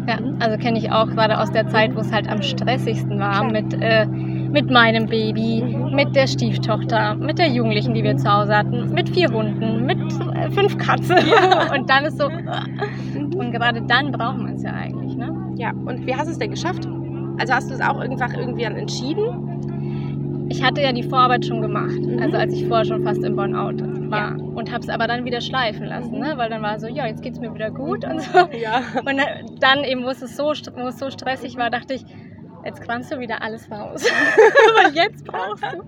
Ja, 0.08 0.18
also 0.38 0.58
kenne 0.58 0.78
ich 0.78 0.90
auch 0.92 1.06
gerade 1.08 1.40
aus 1.40 1.50
der 1.50 1.68
Zeit, 1.68 1.94
wo 1.96 2.00
es 2.00 2.12
halt 2.12 2.28
am 2.28 2.42
stressigsten 2.42 3.18
war 3.18 3.48
Klar. 3.48 3.52
mit, 3.52 3.74
äh, 3.74 4.06
mit 4.50 4.70
meinem 4.70 5.06
Baby, 5.06 5.62
mit 5.92 6.14
der 6.16 6.26
Stieftochter, 6.26 7.14
mit 7.14 7.38
der 7.38 7.48
Jugendlichen, 7.48 7.94
die 7.94 8.02
wir 8.02 8.16
zu 8.16 8.32
Hause 8.32 8.56
hatten, 8.56 8.92
mit 8.92 9.08
vier 9.08 9.28
Hunden, 9.28 9.84
mit 9.86 9.98
äh, 10.34 10.50
fünf 10.50 10.76
Katzen. 10.78 11.16
Und 11.74 11.88
dann 11.90 12.04
ist 12.04 12.18
so. 12.18 12.26
Und 12.26 13.52
gerade 13.52 13.82
dann 13.82 14.12
braucht 14.12 14.38
man 14.38 14.54
es 14.54 14.62
ja 14.62 14.72
eigentlich, 14.72 15.16
ne? 15.16 15.34
Ja, 15.56 15.70
und 15.70 16.06
wie 16.06 16.14
hast 16.14 16.26
du 16.26 16.32
es 16.32 16.38
denn 16.38 16.50
geschafft? 16.50 16.86
Also 17.38 17.54
hast 17.54 17.70
du 17.70 17.74
es 17.74 17.80
auch 17.80 18.00
irgendwann 18.00 18.34
irgendwie 18.34 18.62
dann 18.64 18.76
entschieden? 18.76 20.46
Ich 20.50 20.62
hatte 20.62 20.80
ja 20.82 20.92
die 20.92 21.02
Vorarbeit 21.02 21.44
schon 21.44 21.60
gemacht, 21.60 21.98
Mhm. 22.00 22.20
also 22.22 22.36
als 22.36 22.52
ich 22.54 22.66
vorher 22.66 22.84
schon 22.84 23.02
fast 23.02 23.24
im 23.24 23.34
Burnout 23.36 23.82
war. 24.10 24.36
Und 24.54 24.70
habe 24.70 24.80
es 24.80 24.88
aber 24.88 25.06
dann 25.06 25.24
wieder 25.24 25.40
schleifen 25.40 25.86
lassen, 25.86 26.18
ne? 26.18 26.34
weil 26.36 26.48
dann 26.50 26.62
war 26.62 26.78
so, 26.78 26.86
ja, 26.86 27.06
jetzt 27.06 27.22
geht 27.22 27.32
es 27.34 27.40
mir 27.40 27.52
wieder 27.52 27.70
gut 27.70 28.04
und 28.04 28.20
so. 28.22 28.38
Ja. 28.62 28.82
Und 29.04 29.20
dann 29.60 29.84
eben, 29.84 30.04
wo 30.04 30.08
es 30.10 30.20
so, 30.20 30.44
wo 30.44 30.86
es 30.88 30.98
so 30.98 31.10
stressig 31.10 31.56
war, 31.56 31.70
dachte 31.70 31.94
ich, 31.94 32.04
jetzt 32.66 32.82
kramst 32.82 33.12
du 33.12 33.18
wieder 33.18 33.42
alles 33.42 33.70
raus. 33.70 34.04
Weil 34.84 34.94
jetzt 34.94 35.24
brauchst 35.24 35.62
du. 35.62 35.82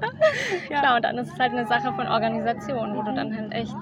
Ja. 0.70 0.80
Klar, 0.80 0.96
und 0.96 1.04
dann 1.04 1.18
ist 1.18 1.32
es 1.32 1.38
halt 1.38 1.52
eine 1.52 1.66
Sache 1.66 1.92
von 1.92 2.06
Organisation, 2.06 2.96
wo 2.96 3.02
du 3.02 3.14
dann 3.14 3.36
halt 3.36 3.52
echt, 3.52 3.74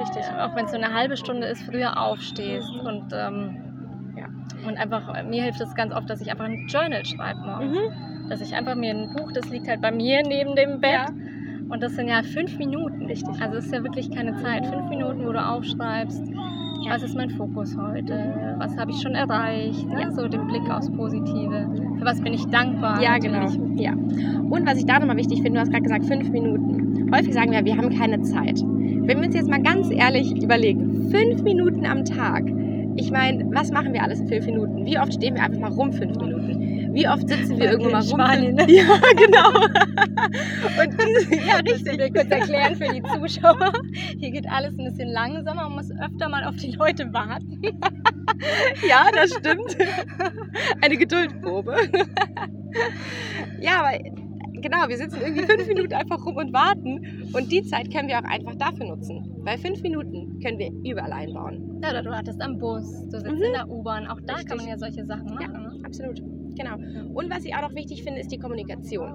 richtig, 0.00 0.24
auch 0.38 0.54
wenn 0.54 0.64
es 0.66 0.72
so 0.72 0.76
eine 0.76 0.92
halbe 0.92 1.16
Stunde 1.16 1.46
ist, 1.46 1.62
früher 1.62 1.98
aufstehst 2.00 2.68
und, 2.84 3.12
ähm, 3.12 4.14
Ja. 4.16 4.26
und 4.68 4.76
einfach, 4.76 5.22
mir 5.24 5.42
hilft 5.44 5.60
es 5.60 5.74
ganz 5.74 5.94
oft, 5.94 6.10
dass 6.10 6.20
ich 6.20 6.30
einfach 6.30 6.44
ein 6.44 6.66
Journal 6.68 7.04
schreibe 7.04 7.40
morgens. 7.40 7.78
Mhm. 7.78 8.28
Dass 8.28 8.40
ich 8.40 8.54
einfach 8.54 8.74
mir 8.74 8.90
ein 8.94 9.14
Buch, 9.14 9.32
das 9.32 9.48
liegt 9.50 9.68
halt 9.68 9.80
bei 9.80 9.90
mir 9.90 10.22
neben 10.22 10.54
dem 10.56 10.80
Bett. 10.80 10.92
Ja. 10.92 11.06
Und 11.68 11.82
das 11.82 11.94
sind 11.94 12.08
ja 12.08 12.22
fünf 12.22 12.58
Minuten. 12.58 13.06
Richtig. 13.06 13.40
Also 13.40 13.56
es 13.56 13.66
ist 13.66 13.72
ja 13.72 13.82
wirklich 13.82 14.10
keine 14.10 14.34
Zeit. 14.36 14.66
Fünf 14.66 14.88
Minuten, 14.90 15.26
wo 15.26 15.32
du 15.32 15.42
aufschreibst, 15.42 16.22
was 16.88 17.02
ist 17.02 17.16
mein 17.16 17.30
Fokus 17.30 17.76
heute, 17.76 18.56
was 18.58 18.76
habe 18.76 18.90
ich 18.90 19.00
schon 19.00 19.14
erreicht, 19.14 19.88
ne? 19.88 20.02
Ja. 20.02 20.10
so 20.10 20.28
den 20.28 20.46
Blick 20.46 20.68
aufs 20.70 20.90
Positive. 20.90 21.68
Für 21.98 22.04
was 22.04 22.20
bin 22.20 22.32
ich 22.32 22.44
dankbar? 22.46 23.00
Ja, 23.02 23.18
natürlich. 23.18 23.58
genau. 23.58 23.80
Ja. 23.80 23.92
Und 23.92 24.66
was 24.66 24.78
ich 24.78 24.86
da 24.86 24.98
nochmal 24.98 25.16
wichtig 25.16 25.42
finde, 25.42 25.54
du 25.54 25.60
hast 25.60 25.70
gerade 25.70 25.82
gesagt, 25.82 26.04
fünf 26.06 26.30
Minuten. 26.30 27.10
Häufig 27.14 27.32
sagen 27.32 27.52
wir, 27.52 27.64
wir 27.64 27.76
haben 27.76 27.90
keine 27.90 28.20
Zeit. 28.22 28.60
Wenn 28.60 29.18
wir 29.18 29.26
uns 29.26 29.34
jetzt 29.34 29.48
mal 29.50 29.62
ganz 29.62 29.90
ehrlich 29.90 30.42
überlegen, 30.42 31.10
fünf 31.10 31.42
Minuten 31.42 31.86
am 31.86 32.04
Tag. 32.04 32.44
Ich 32.96 33.10
meine, 33.10 33.46
was 33.52 33.70
machen 33.70 33.92
wir 33.92 34.02
alles 34.02 34.20
in 34.20 34.28
fünf 34.28 34.46
Minuten? 34.46 34.84
Wie 34.84 34.98
oft 34.98 35.14
stehen 35.14 35.34
wir 35.34 35.42
einfach 35.42 35.60
mal 35.60 35.72
rum 35.72 35.92
fünf 35.92 36.16
Minuten? 36.16 36.81
Wie 36.92 37.08
oft 37.08 37.28
sitzen 37.28 37.58
wir 37.58 37.70
irgendwo 37.70 37.90
mal 37.90 38.02
rum? 38.02 38.20
Spanien, 38.20 38.54
ne? 38.54 38.66
Ja, 38.68 38.98
genau. 39.16 39.48
Und 40.82 40.96
diese, 41.00 41.46
ja, 41.46 41.56
richtig. 41.56 42.14
kurz 42.14 42.30
erklären 42.30 42.76
für 42.76 42.92
die 42.92 43.02
Zuschauer. 43.02 43.72
Hier 44.18 44.30
geht 44.30 44.48
alles 44.48 44.78
ein 44.78 44.84
bisschen 44.84 45.08
langsamer, 45.08 45.62
man 45.68 45.72
muss 45.72 45.90
öfter 45.90 46.28
mal 46.28 46.44
auf 46.44 46.56
die 46.56 46.72
Leute 46.72 47.12
warten. 47.12 47.62
Ja, 48.86 49.06
das 49.14 49.30
stimmt. 49.30 49.76
Eine 50.80 50.96
Geduldprobe. 50.96 51.76
Ja, 53.60 53.80
aber 53.80 53.98
genau, 54.62 54.88
wir 54.88 54.96
sitzen 54.96 55.20
irgendwie 55.20 55.42
fünf 55.44 55.68
Minuten 55.68 55.92
einfach 55.94 56.24
rum 56.24 56.36
und 56.36 56.52
warten. 56.52 57.28
Und 57.34 57.52
die 57.52 57.62
Zeit 57.62 57.92
können 57.92 58.08
wir 58.08 58.18
auch 58.18 58.24
einfach 58.24 58.54
dafür 58.56 58.86
nutzen. 58.86 59.24
Weil 59.44 59.58
fünf 59.58 59.82
Minuten 59.82 60.40
können 60.40 60.58
wir 60.58 60.70
überall 60.90 61.12
einbauen. 61.12 61.80
Ja, 61.82 61.90
oder 61.90 62.02
du 62.02 62.16
hattest 62.16 62.40
am 62.40 62.58
Bus, 62.58 62.84
du 63.10 63.18
sitzt 63.18 63.26
Mhm. 63.26 63.42
in 63.42 63.52
der 63.52 63.68
U-Bahn, 63.68 64.06
auch 64.06 64.20
da 64.26 64.34
Richtig. 64.34 64.48
kann 64.48 64.58
man 64.58 64.68
ja 64.68 64.78
solche 64.78 65.04
Sachen 65.04 65.28
Ja. 65.28 65.48
machen. 65.48 65.62
Ne? 65.62 65.80
Absolut. 65.84 66.22
Genau. 66.56 66.76
Und 67.14 67.30
was 67.30 67.44
ich 67.44 67.54
auch 67.54 67.62
noch 67.62 67.74
wichtig 67.74 68.02
finde, 68.04 68.20
ist 68.20 68.30
die 68.30 68.38
Kommunikation. 68.38 69.10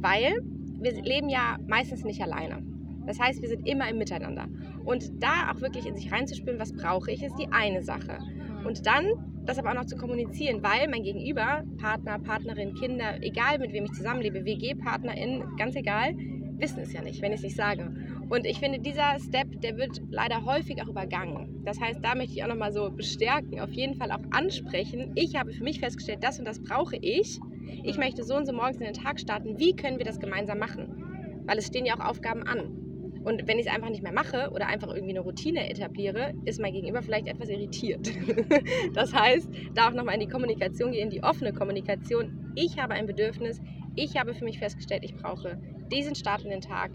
Weil 0.00 0.38
wir 0.80 0.92
leben 1.02 1.28
ja 1.28 1.56
meistens 1.66 2.04
nicht 2.04 2.20
alleine. 2.22 2.62
Das 3.06 3.18
heißt, 3.18 3.40
wir 3.40 3.48
sind 3.48 3.66
immer 3.66 3.88
im 3.88 3.96
Miteinander. 3.98 4.46
Und 4.84 5.22
da 5.22 5.50
auch 5.50 5.60
wirklich 5.62 5.86
in 5.86 5.94
sich 5.96 6.12
reinzuspüren, 6.12 6.60
was 6.60 6.72
brauche 6.72 7.10
ich, 7.10 7.22
ist 7.22 7.36
die 7.38 7.48
eine 7.50 7.82
Sache. 7.82 8.18
Und 8.64 8.86
dann 8.86 9.04
das 9.48 9.58
aber 9.58 9.70
auch 9.70 9.74
noch 9.74 9.86
zu 9.86 9.96
kommunizieren, 9.96 10.62
weil 10.62 10.88
mein 10.88 11.02
Gegenüber, 11.02 11.62
Partner, 11.78 12.18
Partnerin, 12.18 12.74
Kinder, 12.74 13.22
egal 13.22 13.58
mit 13.58 13.72
wem 13.72 13.86
ich 13.86 13.92
zusammenlebe, 13.92 14.44
WG-PartnerInnen, 14.44 15.56
ganz 15.56 15.74
egal, 15.74 16.12
wissen 16.58 16.80
es 16.80 16.92
ja 16.92 17.00
nicht, 17.02 17.22
wenn 17.22 17.32
ich 17.32 17.38
es 17.38 17.44
nicht 17.44 17.56
sage. 17.56 17.90
Und 18.28 18.44
ich 18.44 18.58
finde, 18.58 18.78
dieser 18.78 19.18
Step, 19.20 19.60
der 19.62 19.76
wird 19.78 20.02
leider 20.10 20.44
häufig 20.44 20.82
auch 20.82 20.88
übergangen. 20.88 21.62
Das 21.64 21.80
heißt, 21.80 22.00
da 22.02 22.14
möchte 22.14 22.34
ich 22.34 22.44
auch 22.44 22.48
nochmal 22.48 22.72
so 22.72 22.90
bestärken, 22.90 23.60
auf 23.60 23.72
jeden 23.72 23.94
Fall 23.94 24.12
auch 24.12 24.22
ansprechen. 24.30 25.12
Ich 25.14 25.36
habe 25.36 25.52
für 25.52 25.64
mich 25.64 25.80
festgestellt, 25.80 26.22
das 26.22 26.38
und 26.38 26.44
das 26.44 26.62
brauche 26.62 26.96
ich. 26.96 27.40
Ich 27.84 27.96
möchte 27.96 28.24
so 28.24 28.36
und 28.36 28.44
so 28.44 28.52
morgens 28.52 28.78
in 28.78 28.84
den 28.84 28.94
Tag 28.94 29.18
starten. 29.18 29.58
Wie 29.58 29.74
können 29.74 29.98
wir 29.98 30.04
das 30.04 30.20
gemeinsam 30.20 30.58
machen? 30.58 31.42
Weil 31.46 31.58
es 31.58 31.68
stehen 31.68 31.86
ja 31.86 31.94
auch 31.94 32.04
Aufgaben 32.04 32.42
an. 32.42 32.87
Und 33.24 33.46
wenn 33.46 33.58
ich 33.58 33.66
es 33.66 33.72
einfach 33.72 33.90
nicht 33.90 34.02
mehr 34.02 34.12
mache 34.12 34.50
oder 34.52 34.68
einfach 34.68 34.88
irgendwie 34.88 35.10
eine 35.10 35.20
Routine 35.20 35.68
etabliere, 35.68 36.32
ist 36.44 36.60
mein 36.60 36.72
Gegenüber 36.72 37.02
vielleicht 37.02 37.26
etwas 37.26 37.48
irritiert. 37.48 38.10
das 38.94 39.12
heißt, 39.12 39.48
da 39.74 39.88
auch 39.88 39.94
nochmal 39.94 40.14
in 40.14 40.20
die 40.20 40.28
Kommunikation 40.28 40.92
gehen, 40.92 41.10
die 41.10 41.22
offene 41.22 41.52
Kommunikation. 41.52 42.52
Ich 42.54 42.78
habe 42.78 42.94
ein 42.94 43.06
Bedürfnis, 43.06 43.60
ich 43.96 44.16
habe 44.16 44.34
für 44.34 44.44
mich 44.44 44.58
festgestellt, 44.58 45.02
ich 45.04 45.16
brauche 45.16 45.60
diesen 45.90 46.14
Start 46.14 46.44
in 46.44 46.50
den 46.50 46.60
Tag. 46.60 46.92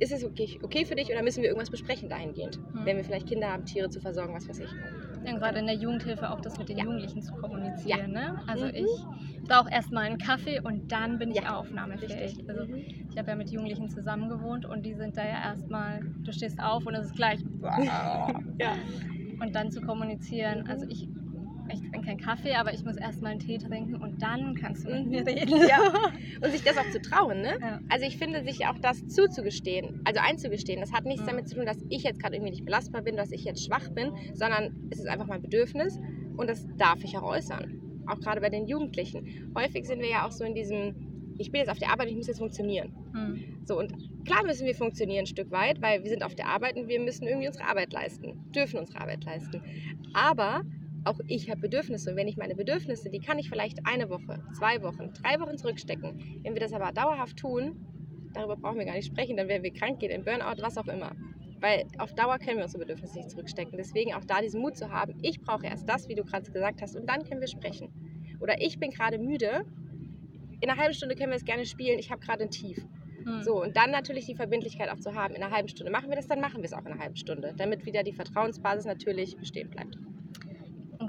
Ist 0.00 0.12
es 0.12 0.24
okay, 0.24 0.58
okay 0.62 0.84
für 0.84 0.94
dich 0.94 1.10
oder 1.10 1.22
müssen 1.22 1.42
wir 1.42 1.48
irgendwas 1.48 1.70
besprechen 1.70 2.08
dahingehend? 2.08 2.56
Hm. 2.56 2.84
Wenn 2.84 2.96
wir 2.96 3.04
vielleicht 3.04 3.26
Kinder 3.26 3.48
haben, 3.48 3.64
Tiere 3.64 3.90
zu 3.90 4.00
versorgen, 4.00 4.32
was 4.32 4.48
weiß 4.48 4.60
ich. 4.60 4.70
Ja, 5.24 5.36
gerade 5.36 5.58
in 5.58 5.66
der 5.66 5.76
Jugendhilfe 5.76 6.30
auch 6.30 6.40
das 6.40 6.58
mit 6.58 6.68
den 6.68 6.78
ja. 6.78 6.84
Jugendlichen 6.84 7.22
zu 7.22 7.34
kommunizieren. 7.34 8.12
Ja. 8.12 8.32
Ne? 8.32 8.42
Also 8.46 8.66
mhm. 8.66 8.74
ich 8.74 9.46
brauche 9.46 9.70
erstmal 9.70 10.04
einen 10.04 10.18
Kaffee 10.18 10.60
und 10.60 10.90
dann 10.92 11.18
bin 11.18 11.30
ich 11.30 11.42
ja. 11.42 11.56
aufnahmefähig. 11.56 12.16
Richtig. 12.16 12.48
Also 12.48 12.66
mhm. 12.66 12.84
ich 13.10 13.18
habe 13.18 13.30
ja 13.30 13.36
mit 13.36 13.50
Jugendlichen 13.50 13.88
zusammen 13.88 14.28
gewohnt 14.28 14.66
und 14.66 14.84
die 14.84 14.94
sind 14.94 15.16
da 15.16 15.24
ja 15.24 15.42
erstmal, 15.42 16.00
du 16.24 16.32
stehst 16.32 16.60
auf 16.60 16.86
und 16.86 16.94
es 16.94 17.06
ist 17.06 17.16
gleich. 17.16 17.40
Und 19.40 19.54
dann 19.54 19.70
zu 19.70 19.80
kommunizieren. 19.80 20.66
Also 20.66 20.84
ich 20.88 21.08
ich 21.72 21.80
trinke 21.80 22.06
keinen 22.06 22.20
Kaffee, 22.20 22.54
aber 22.54 22.72
ich 22.72 22.84
muss 22.84 22.96
erstmal 22.96 23.32
einen 23.32 23.40
Tee 23.40 23.58
trinken 23.58 23.96
und 23.96 24.22
dann 24.22 24.54
kannst 24.54 24.86
du 24.86 24.90
mit 24.90 25.06
mir 25.06 25.26
reden. 25.26 25.68
Ja. 25.68 25.78
Und 26.42 26.52
sich 26.52 26.62
das 26.62 26.78
auch 26.78 26.88
zu 26.90 27.00
trauen, 27.00 27.40
ne? 27.40 27.58
Ja. 27.60 27.80
Also 27.88 28.06
ich 28.06 28.16
finde, 28.16 28.44
sich 28.44 28.66
auch 28.66 28.78
das 28.78 29.06
zuzugestehen, 29.08 30.00
also 30.04 30.20
einzugestehen, 30.20 30.80
das 30.80 30.92
hat 30.92 31.04
nichts 31.04 31.22
mhm. 31.22 31.26
damit 31.26 31.48
zu 31.48 31.56
tun, 31.56 31.66
dass 31.66 31.78
ich 31.88 32.04
jetzt 32.04 32.20
gerade 32.20 32.36
irgendwie 32.36 32.52
nicht 32.52 32.64
belastbar 32.64 33.02
bin, 33.02 33.16
dass 33.16 33.32
ich 33.32 33.44
jetzt 33.44 33.64
schwach 33.64 33.88
bin, 33.90 34.12
sondern 34.34 34.88
es 34.90 35.00
ist 35.00 35.08
einfach 35.08 35.26
mein 35.26 35.42
Bedürfnis 35.42 35.98
und 36.36 36.48
das 36.48 36.66
darf 36.76 37.02
ich 37.02 37.16
auch 37.18 37.24
äußern. 37.24 38.04
Auch 38.06 38.20
gerade 38.20 38.40
bei 38.40 38.50
den 38.50 38.66
Jugendlichen. 38.66 39.52
Häufig 39.56 39.86
sind 39.86 40.00
wir 40.00 40.08
ja 40.08 40.26
auch 40.26 40.30
so 40.30 40.44
in 40.44 40.54
diesem, 40.54 41.34
ich 41.38 41.50
bin 41.50 41.60
jetzt 41.60 41.70
auf 41.70 41.78
der 41.78 41.90
Arbeit, 41.90 42.08
ich 42.08 42.16
muss 42.16 42.28
jetzt 42.28 42.38
funktionieren. 42.38 42.94
Mhm. 43.12 43.58
So, 43.64 43.78
und 43.78 43.92
klar 44.24 44.44
müssen 44.44 44.66
wir 44.66 44.74
funktionieren 44.74 45.24
ein 45.24 45.26
Stück 45.26 45.50
weit, 45.50 45.82
weil 45.82 46.02
wir 46.02 46.10
sind 46.10 46.22
auf 46.22 46.34
der 46.34 46.46
Arbeit 46.46 46.76
und 46.76 46.88
wir 46.88 47.00
müssen 47.00 47.26
irgendwie 47.26 47.48
unsere 47.48 47.66
Arbeit 47.66 47.92
leisten, 47.92 48.50
dürfen 48.54 48.78
unsere 48.78 49.00
Arbeit 49.00 49.24
leisten. 49.24 49.60
Aber 50.14 50.62
auch 51.04 51.18
ich 51.26 51.50
habe 51.50 51.60
Bedürfnisse. 51.60 52.10
Und 52.10 52.16
wenn 52.16 52.28
ich 52.28 52.36
meine 52.36 52.54
Bedürfnisse, 52.54 53.10
die 53.10 53.20
kann 53.20 53.38
ich 53.38 53.48
vielleicht 53.48 53.78
eine 53.84 54.10
Woche, 54.10 54.42
zwei 54.52 54.82
Wochen, 54.82 55.12
drei 55.14 55.40
Wochen 55.40 55.56
zurückstecken. 55.56 56.40
Wenn 56.42 56.54
wir 56.54 56.60
das 56.60 56.72
aber 56.72 56.92
dauerhaft 56.92 57.36
tun, 57.36 57.76
darüber 58.34 58.56
brauchen 58.56 58.78
wir 58.78 58.84
gar 58.84 58.94
nicht 58.94 59.06
sprechen, 59.06 59.36
dann 59.36 59.48
werden 59.48 59.62
wir 59.62 59.72
krank 59.72 60.00
gehen, 60.00 60.10
in 60.10 60.24
Burnout, 60.24 60.62
was 60.62 60.76
auch 60.76 60.86
immer. 60.86 61.12
Weil 61.60 61.86
auf 61.98 62.14
Dauer 62.14 62.38
können 62.38 62.58
wir 62.58 62.64
unsere 62.64 62.80
Bedürfnisse 62.80 63.18
nicht 63.18 63.30
zurückstecken. 63.30 63.76
Deswegen 63.76 64.14
auch 64.14 64.24
da 64.24 64.40
diesen 64.40 64.60
Mut 64.60 64.76
zu 64.76 64.90
haben, 64.90 65.18
ich 65.22 65.40
brauche 65.40 65.66
erst 65.66 65.88
das, 65.88 66.08
wie 66.08 66.14
du 66.14 66.24
gerade 66.24 66.50
gesagt 66.50 66.82
hast, 66.82 66.96
und 66.96 67.08
dann 67.08 67.24
können 67.24 67.40
wir 67.40 67.48
sprechen. 67.48 67.90
Oder 68.40 68.60
ich 68.60 68.78
bin 68.78 68.90
gerade 68.90 69.18
müde, 69.18 69.64
in 70.60 70.70
einer 70.70 70.80
halben 70.80 70.94
Stunde 70.94 71.14
können 71.14 71.30
wir 71.30 71.36
es 71.36 71.44
gerne 71.44 71.66
spielen, 71.66 71.98
ich 71.98 72.10
habe 72.10 72.20
gerade 72.20 72.44
ein 72.44 72.50
Tief. 72.50 72.84
Hm. 73.24 73.42
So, 73.42 73.62
und 73.62 73.76
dann 73.76 73.90
natürlich 73.90 74.26
die 74.26 74.34
Verbindlichkeit 74.34 74.88
auch 74.90 74.98
zu 74.98 75.14
haben, 75.14 75.34
in 75.34 75.42
einer 75.42 75.54
halben 75.54 75.68
Stunde 75.68 75.90
machen 75.90 76.08
wir 76.08 76.16
das, 76.16 76.28
dann 76.28 76.40
machen 76.40 76.58
wir 76.58 76.64
es 76.64 76.72
auch 76.72 76.84
in 76.84 76.92
einer 76.92 77.00
halben 77.00 77.16
Stunde, 77.16 77.54
damit 77.56 77.84
wieder 77.86 78.02
die 78.02 78.12
Vertrauensbasis 78.12 78.84
natürlich 78.84 79.36
bestehen 79.36 79.70
bleibt. 79.70 79.98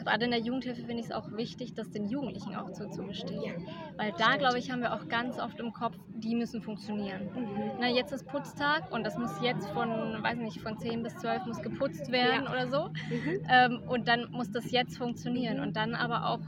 Gerade 0.10 0.26
in 0.26 0.32
der 0.32 0.40
Jugendhilfe 0.40 0.82
finde 0.82 1.02
ich 1.02 1.06
es 1.06 1.12
auch 1.12 1.32
wichtig, 1.34 1.76
das 1.76 1.92
den 1.92 2.08
Jugendlichen 2.08 2.56
auch 2.56 2.72
zuzugestehen. 2.72 3.44
Ja, 3.44 3.54
Weil 3.96 4.12
da, 4.18 4.38
glaube 4.38 4.58
ich, 4.58 4.72
haben 4.72 4.82
wir 4.82 4.94
auch 4.94 5.08
ganz 5.08 5.38
oft 5.38 5.60
im 5.60 5.72
Kopf, 5.72 5.96
die 6.16 6.34
müssen 6.34 6.64
funktionieren. 6.64 7.30
Mhm. 7.36 7.72
Na, 7.80 7.88
jetzt 7.88 8.12
ist 8.12 8.26
Putztag 8.26 8.92
und 8.92 9.04
das 9.06 9.20
muss 9.20 9.40
jetzt 9.44 9.70
von, 9.70 9.90
weiß 9.90 10.40
nicht, 10.40 10.62
von 10.62 10.80
10 10.80 11.04
bis 11.04 11.16
12 11.18 11.46
muss 11.46 11.62
geputzt 11.62 12.12
werden 12.12 12.46
ja. 12.46 12.52
oder 12.52 12.68
so. 12.68 12.88
Mhm. 12.88 13.42
Ähm, 13.50 13.84
und 13.88 14.08
dann 14.08 14.32
muss 14.32 14.50
das 14.52 14.72
jetzt 14.72 14.98
funktionieren. 14.98 15.58
Mhm. 15.58 15.64
Und 15.64 15.76
dann 15.76 15.94
aber 15.96 16.26
auch 16.26 16.42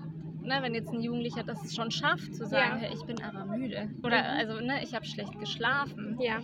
Ne, 0.44 0.58
wenn 0.62 0.74
jetzt 0.74 0.92
ein 0.92 1.02
Jugendlicher 1.02 1.44
das 1.44 1.76
schon 1.76 1.92
schafft, 1.92 2.34
zu 2.34 2.48
sagen, 2.48 2.82
ja. 2.82 2.88
hey, 2.88 2.96
ich 2.96 3.06
bin 3.06 3.22
aber 3.22 3.46
müde. 3.46 3.92
Oder 4.02 4.24
mhm. 4.24 4.40
also, 4.40 4.60
ne, 4.60 4.84
ich 4.84 4.96
habe 4.96 5.06
schlecht 5.06 5.40
geschlafen. 5.40 6.18
Ja 6.20 6.40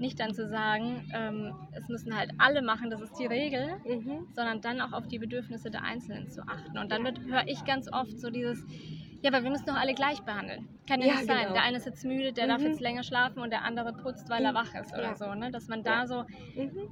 nicht 0.00 0.18
dann 0.18 0.34
zu 0.34 0.48
sagen, 0.48 1.08
ähm, 1.14 1.54
es 1.72 1.88
müssen 1.88 2.16
halt 2.16 2.32
alle 2.38 2.62
machen, 2.62 2.90
das 2.90 3.00
ist 3.02 3.18
die 3.18 3.26
Regel, 3.26 3.76
mhm. 3.86 4.26
sondern 4.34 4.60
dann 4.60 4.80
auch 4.80 4.92
auf 4.92 5.06
die 5.06 5.18
Bedürfnisse 5.18 5.70
der 5.70 5.82
Einzelnen 5.82 6.30
zu 6.30 6.42
achten. 6.42 6.78
Und 6.78 6.90
dann 6.90 7.04
höre 7.04 7.46
ich 7.46 7.64
ganz 7.64 7.92
oft 7.92 8.18
so 8.18 8.30
dieses, 8.30 8.64
ja, 9.22 9.30
aber 9.30 9.44
wir 9.44 9.50
müssen 9.50 9.66
doch 9.66 9.76
alle 9.76 9.94
gleich 9.94 10.20
behandeln. 10.22 10.66
Kann 10.88 11.00
ja, 11.00 11.08
ja 11.08 11.14
nicht 11.14 11.26
sein. 11.26 11.42
Genau. 11.42 11.52
Der 11.52 11.62
eine 11.62 11.76
ist 11.76 11.86
jetzt 11.86 12.04
müde, 12.04 12.32
der 12.32 12.46
mhm. 12.46 12.48
darf 12.48 12.62
jetzt 12.62 12.80
länger 12.80 13.02
schlafen 13.02 13.40
und 13.40 13.50
der 13.50 13.62
andere 13.62 13.92
putzt, 13.92 14.28
weil 14.30 14.44
er 14.44 14.52
mhm. 14.52 14.56
wach 14.56 14.74
ist 14.74 14.92
oder 14.92 15.02
ja. 15.02 15.16
so. 15.16 15.34
Ne? 15.34 15.50
Dass 15.50 15.68
man 15.68 15.82
da 15.82 16.06
so, 16.06 16.24
mhm. 16.56 16.88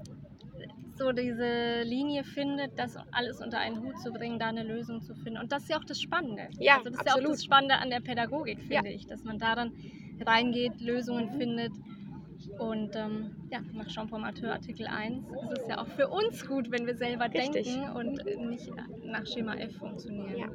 so 0.97 1.13
diese 1.13 1.83
Linie 1.83 2.25
findet, 2.25 2.79
das 2.79 2.99
alles 3.13 3.41
unter 3.41 3.59
einen 3.59 3.83
Hut 3.83 3.99
zu 4.01 4.13
bringen, 4.13 4.39
da 4.39 4.49
eine 4.49 4.65
Lösung 4.65 5.01
zu 5.01 5.15
finden. 5.15 5.39
Und 5.39 5.51
das 5.51 5.63
ist 5.63 5.71
ja 5.71 5.79
auch 5.79 5.85
das 5.85 6.01
Spannende. 6.01 6.49
Ja, 6.59 6.77
also 6.77 6.91
das 6.91 6.99
absolut. 6.99 7.07
ist 7.07 7.07
ja 7.07 7.15
auch 7.15 7.33
das 7.33 7.45
Spannende 7.45 7.77
an 7.77 7.89
der 7.89 8.01
Pädagogik, 8.01 8.61
finde 8.61 8.91
ich, 8.91 9.07
dass 9.07 9.25
man 9.25 9.39
da 9.39 9.55
dann 9.55 9.73
reingeht, 10.21 10.81
Lösungen 10.83 11.33
mhm. 11.33 11.39
findet 11.39 11.73
und 12.59 12.97
ähm, 12.97 13.31
ja, 13.51 13.61
nach 13.73 14.11
Matteux 14.19 14.51
Artikel 14.51 14.87
1 14.87 15.29
ist 15.53 15.63
es 15.63 15.69
ja 15.69 15.79
auch 15.79 15.87
für 15.87 16.09
uns 16.09 16.47
gut, 16.47 16.71
wenn 16.71 16.87
wir 16.87 16.97
selber 16.97 17.27
Richtig. 17.33 17.67
denken 17.67 17.91
und 17.97 18.25
nicht 18.49 18.71
nach 19.05 19.27
Schema 19.27 19.55
F 19.55 19.77
funktionieren. 19.77 20.37
Ja, 20.37 20.49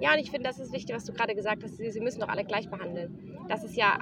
ja 0.00 0.12
und 0.12 0.18
ich 0.18 0.30
finde, 0.30 0.48
das 0.48 0.58
ist 0.58 0.72
wichtig, 0.72 0.94
was 0.94 1.04
du 1.04 1.12
gerade 1.12 1.34
gesagt 1.34 1.62
hast, 1.62 1.76
sie, 1.76 1.90
sie 1.90 2.00
müssen 2.00 2.20
doch 2.20 2.28
alle 2.28 2.44
gleich 2.44 2.70
behandeln. 2.70 3.36
Das 3.48 3.64
ist 3.64 3.76
ja 3.76 3.98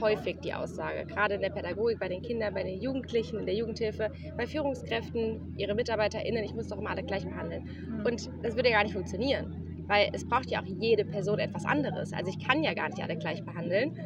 häufig 0.00 0.38
die 0.40 0.54
Aussage, 0.54 1.04
gerade 1.06 1.34
in 1.34 1.40
der 1.40 1.50
Pädagogik, 1.50 1.98
bei 1.98 2.08
den 2.08 2.22
Kindern, 2.22 2.54
bei 2.54 2.62
den 2.62 2.80
Jugendlichen, 2.80 3.40
in 3.40 3.46
der 3.46 3.54
Jugendhilfe, 3.54 4.10
bei 4.36 4.46
Führungskräften, 4.46 5.54
ihre 5.56 5.74
MitarbeiterInnen, 5.74 6.44
ich 6.44 6.54
muss 6.54 6.68
doch 6.68 6.78
immer 6.78 6.90
alle 6.90 7.02
gleich 7.02 7.24
behandeln. 7.24 7.64
Mhm. 7.64 8.06
Und 8.06 8.30
das 8.42 8.54
würde 8.54 8.70
ja 8.70 8.76
gar 8.76 8.84
nicht 8.84 8.94
funktionieren, 8.94 9.84
weil 9.88 10.10
es 10.12 10.26
braucht 10.26 10.50
ja 10.50 10.62
auch 10.62 10.66
jede 10.66 11.04
Person 11.04 11.38
etwas 11.38 11.64
anderes. 11.64 12.12
Also 12.12 12.30
ich 12.30 12.38
kann 12.38 12.62
ja 12.62 12.72
gar 12.74 12.88
nicht 12.88 13.02
alle 13.02 13.16
gleich 13.16 13.44
behandeln. 13.44 13.98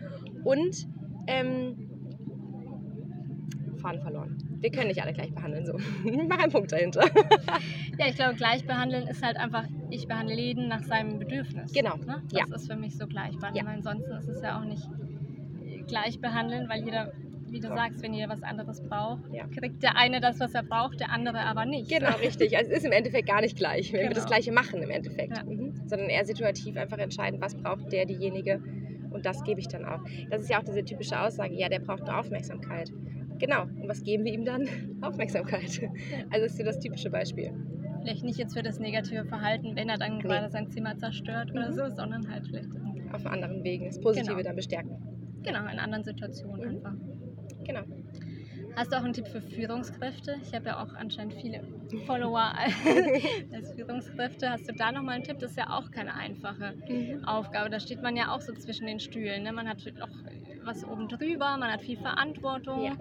Und 0.44 0.88
ähm, 1.26 1.87
Faden 3.78 4.00
verloren. 4.00 4.36
Wir 4.60 4.70
können 4.70 4.88
nicht 4.88 5.02
alle 5.02 5.12
gleich 5.12 5.32
behandeln, 5.32 5.66
so. 5.66 5.74
Mach 6.28 6.38
einen 6.38 6.52
Punkt 6.52 6.72
dahinter. 6.72 7.04
ja, 7.98 8.06
ich 8.08 8.16
glaube, 8.16 8.34
gleich 8.34 8.66
behandeln 8.66 9.06
ist 9.06 9.22
halt 9.22 9.36
einfach, 9.36 9.64
ich 9.90 10.06
behandle 10.06 10.34
jeden 10.34 10.68
nach 10.68 10.82
seinem 10.82 11.18
Bedürfnis. 11.18 11.72
Genau. 11.72 11.96
Ne? 11.96 12.22
Das 12.30 12.48
ja. 12.48 12.54
ist 12.54 12.70
für 12.70 12.76
mich 12.76 12.96
so 12.96 13.06
gleich 13.06 13.36
behandeln. 13.36 13.66
Ja. 13.66 13.72
Ansonsten 13.72 14.12
ist 14.12 14.28
es 14.28 14.42
ja 14.42 14.60
auch 14.60 14.64
nicht 14.64 14.88
gleich 15.86 16.20
behandeln, 16.20 16.68
weil 16.68 16.84
jeder 16.84 17.12
wie 17.50 17.60
du 17.60 17.68
sagst, 17.68 18.02
wenn 18.02 18.12
jeder 18.12 18.28
was 18.28 18.42
anderes 18.42 18.82
braucht, 18.82 19.22
ja. 19.32 19.46
kriegt 19.46 19.82
der 19.82 19.96
eine 19.96 20.20
das, 20.20 20.38
was 20.38 20.52
er 20.52 20.62
braucht, 20.62 21.00
der 21.00 21.10
andere 21.10 21.40
aber 21.40 21.64
nicht. 21.64 21.88
Genau, 21.88 22.14
richtig. 22.16 22.56
Also 22.58 22.70
es 22.70 22.78
ist 22.78 22.84
im 22.84 22.92
Endeffekt 22.92 23.26
gar 23.26 23.40
nicht 23.40 23.56
gleich, 23.56 23.90
wenn 23.92 24.00
genau. 24.00 24.10
wir 24.10 24.14
das 24.16 24.26
Gleiche 24.26 24.52
machen 24.52 24.82
im 24.82 24.90
Endeffekt. 24.90 25.34
Ja. 25.34 25.44
Mhm. 25.44 25.72
Sondern 25.86 26.10
eher 26.10 26.26
situativ 26.26 26.76
einfach 26.76 26.98
entscheiden, 26.98 27.40
was 27.40 27.54
braucht 27.54 27.90
der, 27.90 28.04
diejenige 28.04 28.60
und 29.10 29.26
das 29.26 29.42
gebe 29.44 29.60
ich 29.60 29.68
dann 29.68 29.84
auch. 29.84 30.00
Das 30.30 30.42
ist 30.42 30.50
ja 30.50 30.58
auch 30.58 30.64
diese 30.64 30.84
typische 30.84 31.20
Aussage, 31.20 31.54
ja, 31.54 31.68
der 31.68 31.80
braucht 31.80 32.06
nur 32.06 32.18
Aufmerksamkeit. 32.18 32.92
Genau. 33.38 33.62
Und 33.62 33.88
was 33.88 34.02
geben 34.02 34.24
wir 34.24 34.32
ihm 34.32 34.44
dann? 34.44 34.68
Aufmerksamkeit. 35.02 35.80
Also 36.30 36.46
ist 36.46 36.56
so 36.56 36.64
das 36.64 36.78
typische 36.78 37.10
Beispiel. 37.10 37.52
Vielleicht 38.02 38.24
nicht 38.24 38.38
jetzt 38.38 38.54
für 38.54 38.62
das 38.62 38.78
negative 38.78 39.24
Verhalten, 39.24 39.76
wenn 39.76 39.88
er 39.88 39.98
dann 39.98 40.16
nee. 40.16 40.22
gerade 40.22 40.50
sein 40.50 40.70
Zimmer 40.70 40.96
zerstört 40.96 41.50
mhm. 41.50 41.58
oder 41.58 41.72
so, 41.72 41.88
sondern 41.94 42.30
halt 42.30 42.46
vielleicht 42.46 42.68
auf 43.12 43.26
anderen 43.26 43.64
Wegen 43.64 43.86
das 43.86 44.00
Positive 44.00 44.34
genau. 44.34 44.42
dann 44.42 44.56
bestärken. 44.56 44.96
Genau, 45.42 45.60
in 45.70 45.78
anderen 45.78 46.04
Situationen 46.04 46.60
mhm. 46.60 46.76
einfach. 46.76 46.94
Genau. 47.64 47.82
Hast 48.76 48.92
du 48.92 48.96
auch 48.96 49.02
einen 49.02 49.12
Tipp 49.12 49.26
für 49.26 49.40
Führungskräfte? 49.40 50.36
Ich 50.40 50.54
habe 50.54 50.66
ja 50.66 50.82
auch 50.82 50.94
anscheinend 50.94 51.34
viele 51.34 51.62
Follower 52.06 52.52
als 53.52 53.72
Führungskräfte. 53.72 54.50
Hast 54.50 54.68
du 54.68 54.74
da 54.74 54.92
nochmal 54.92 55.16
einen 55.16 55.24
Tipp? 55.24 55.38
Das 55.40 55.50
ist 55.50 55.56
ja 55.56 55.70
auch 55.70 55.90
keine 55.90 56.14
einfache 56.14 56.74
mhm. 56.88 57.24
Aufgabe. 57.24 57.70
Da 57.70 57.80
steht 57.80 58.02
man 58.02 58.16
ja 58.16 58.32
auch 58.32 58.40
so 58.40 58.52
zwischen 58.54 58.86
den 58.86 59.00
Stühlen. 59.00 59.42
Ne? 59.42 59.52
Man 59.52 59.68
hat 59.68 59.78
noch 59.98 60.10
was 60.64 60.84
oben 60.84 61.08
drüber, 61.08 61.56
man 61.56 61.72
hat 61.72 61.82
viel 61.82 61.98
Verantwortung. 61.98 62.84
Ja. 62.84 62.92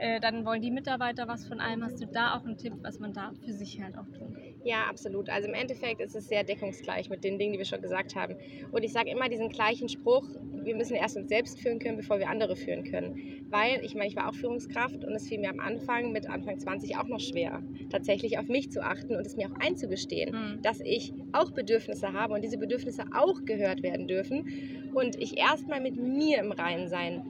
Äh, 0.00 0.18
dann 0.18 0.46
wollen 0.46 0.62
die 0.62 0.70
Mitarbeiter 0.70 1.28
was 1.28 1.46
von 1.46 1.60
einem. 1.60 1.84
Hast 1.84 2.00
du 2.00 2.06
da 2.06 2.34
auch 2.34 2.46
einen 2.46 2.56
Tipp, 2.56 2.72
was 2.80 2.98
man 3.00 3.12
da 3.12 3.32
für 3.44 3.52
sich 3.52 3.82
halt 3.82 3.98
auch 3.98 4.08
tun 4.16 4.32
kann? 4.32 4.54
Ja, 4.64 4.84
absolut. 4.88 5.28
Also 5.28 5.46
im 5.46 5.52
Endeffekt 5.52 6.00
ist 6.00 6.16
es 6.16 6.26
sehr 6.26 6.42
deckungsgleich 6.42 7.10
mit 7.10 7.22
den 7.22 7.38
Dingen, 7.38 7.52
die 7.52 7.58
wir 7.58 7.66
schon 7.66 7.82
gesagt 7.82 8.16
haben. 8.16 8.34
Und 8.72 8.82
ich 8.82 8.94
sage 8.94 9.10
immer 9.10 9.28
diesen 9.28 9.50
gleichen 9.50 9.90
Spruch, 9.90 10.26
wir 10.54 10.74
müssen 10.74 10.94
erst 10.94 11.18
uns 11.18 11.28
selbst 11.28 11.60
führen 11.60 11.78
können, 11.78 11.98
bevor 11.98 12.18
wir 12.18 12.30
andere 12.30 12.56
führen 12.56 12.84
können. 12.84 13.44
Weil, 13.50 13.84
ich 13.84 13.94
meine, 13.94 14.06
ich 14.06 14.16
war 14.16 14.30
auch 14.30 14.34
Führungskraft 14.34 15.04
und 15.04 15.12
es 15.12 15.28
fiel 15.28 15.38
mir 15.38 15.50
am 15.50 15.60
Anfang, 15.60 16.12
mit 16.12 16.30
Anfang 16.30 16.58
20 16.58 16.96
auch 16.96 17.06
noch 17.06 17.20
schwer, 17.20 17.62
tatsächlich 17.90 18.38
auf 18.38 18.48
mich 18.48 18.70
zu 18.72 18.82
achten 18.82 19.16
und 19.16 19.26
es 19.26 19.36
mir 19.36 19.50
auch 19.50 19.60
einzugestehen, 19.60 20.32
mhm. 20.32 20.62
dass 20.62 20.80
ich 20.80 21.12
auch 21.32 21.50
Bedürfnisse 21.50 22.14
habe 22.14 22.32
und 22.32 22.42
diese 22.42 22.56
Bedürfnisse 22.56 23.04
auch 23.12 23.44
gehört 23.44 23.82
werden 23.82 24.08
dürfen 24.08 24.90
und 24.94 25.16
ich 25.16 25.36
erstmal 25.36 25.82
mit 25.82 25.96
mir 25.96 26.38
im 26.38 26.52
Reinen 26.52 26.88
sein 26.88 27.22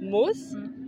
muss. 0.00 0.52
Mhm 0.52 0.83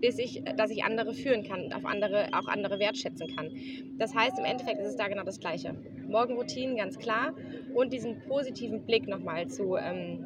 bis 0.00 0.18
ich, 0.18 0.42
dass 0.56 0.70
ich 0.70 0.84
andere 0.84 1.14
führen 1.14 1.44
kann 1.44 1.62
und 1.64 1.74
auf 1.74 1.84
andere, 1.84 2.28
auch 2.32 2.46
andere 2.46 2.78
wertschätzen 2.78 3.28
kann. 3.34 3.50
Das 3.98 4.14
heißt, 4.14 4.38
im 4.38 4.44
Endeffekt 4.44 4.80
ist 4.80 4.88
es 4.88 4.96
da 4.96 5.08
genau 5.08 5.24
das 5.24 5.40
Gleiche. 5.40 5.74
Morgenroutinen, 6.08 6.76
ganz 6.76 6.98
klar, 6.98 7.34
und 7.74 7.92
diesen 7.92 8.20
positiven 8.20 8.84
Blick 8.84 9.08
nochmal 9.08 9.46
zu, 9.48 9.76
ähm, 9.76 10.24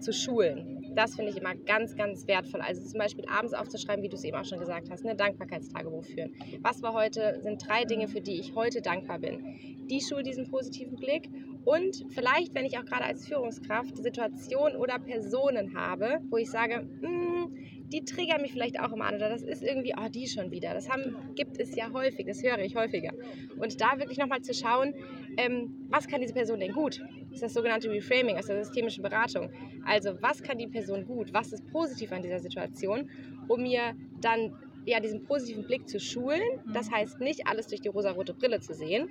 zu 0.00 0.12
schulen. 0.12 0.92
Das 0.94 1.14
finde 1.14 1.30
ich 1.30 1.38
immer 1.38 1.54
ganz, 1.54 1.96
ganz 1.96 2.26
wertvoll. 2.26 2.60
Also 2.60 2.82
zum 2.82 2.98
Beispiel 2.98 3.24
abends 3.26 3.54
aufzuschreiben, 3.54 4.02
wie 4.02 4.08
du 4.08 4.16
es 4.16 4.24
eben 4.24 4.36
auch 4.36 4.44
schon 4.44 4.58
gesagt 4.58 4.90
hast, 4.90 5.04
ne? 5.04 5.14
Dankbarkeitstagebuch 5.14 6.04
führen. 6.04 6.32
Was 6.62 6.82
war 6.82 6.92
heute, 6.92 7.38
sind 7.40 7.66
drei 7.66 7.84
Dinge, 7.84 8.08
für 8.08 8.20
die 8.20 8.38
ich 8.38 8.54
heute 8.54 8.82
dankbar 8.82 9.18
bin. 9.18 9.40
Die 9.88 10.00
schult 10.00 10.26
diesen 10.26 10.50
positiven 10.50 10.96
Blick 10.96 11.30
Und 11.64 12.04
vielleicht, 12.08 12.54
wenn 12.54 12.64
ich 12.64 12.76
auch 12.78 12.84
gerade 12.84 13.04
als 13.04 13.26
Führungskraft 13.26 13.96
Situationen 13.96 14.76
oder 14.76 14.98
Personen 14.98 15.74
habe, 15.74 16.18
wo 16.28 16.36
ich 16.36 16.50
sage, 16.50 16.84
"Mm, 17.00 17.46
die 17.92 18.04
triggern 18.04 18.42
mich 18.42 18.52
vielleicht 18.52 18.80
auch 18.80 18.92
immer 18.92 19.04
an 19.04 19.16
oder 19.16 19.28
das 19.28 19.42
ist 19.42 19.62
irgendwie, 19.62 19.94
oh, 19.96 20.08
die 20.08 20.26
schon 20.26 20.50
wieder. 20.50 20.74
Das 20.74 20.88
haben, 20.88 21.16
gibt 21.34 21.58
es 21.58 21.74
ja 21.76 21.92
häufig, 21.92 22.26
das 22.26 22.42
höre 22.42 22.58
ich 22.58 22.74
häufiger. 22.74 23.12
Und 23.58 23.80
da 23.80 23.98
wirklich 23.98 24.18
nochmal 24.18 24.40
zu 24.40 24.54
schauen, 24.54 24.94
ähm, 25.36 25.86
was 25.88 26.08
kann 26.08 26.20
diese 26.20 26.34
Person 26.34 26.60
denn 26.60 26.72
gut? 26.72 27.00
Das 27.00 27.34
ist 27.34 27.42
das 27.42 27.54
sogenannte 27.54 27.90
Reframing 27.90 28.36
aus 28.36 28.46
der 28.46 28.64
systemischen 28.64 29.02
Beratung. 29.02 29.50
Also, 29.84 30.20
was 30.20 30.42
kann 30.42 30.58
die 30.58 30.66
Person 30.66 31.04
gut? 31.04 31.32
Was 31.32 31.52
ist 31.52 31.66
positiv 31.70 32.12
an 32.12 32.22
dieser 32.22 32.40
Situation? 32.40 33.10
Um 33.48 33.62
mir 33.62 33.94
dann 34.20 34.52
ja, 34.84 35.00
diesen 35.00 35.24
positiven 35.24 35.64
Blick 35.64 35.88
zu 35.88 36.00
schulen. 36.00 36.42
Das 36.72 36.90
heißt 36.90 37.20
nicht, 37.20 37.46
alles 37.46 37.68
durch 37.68 37.80
die 37.80 37.88
rosarote 37.88 38.34
Brille 38.34 38.60
zu 38.60 38.74
sehen, 38.74 39.10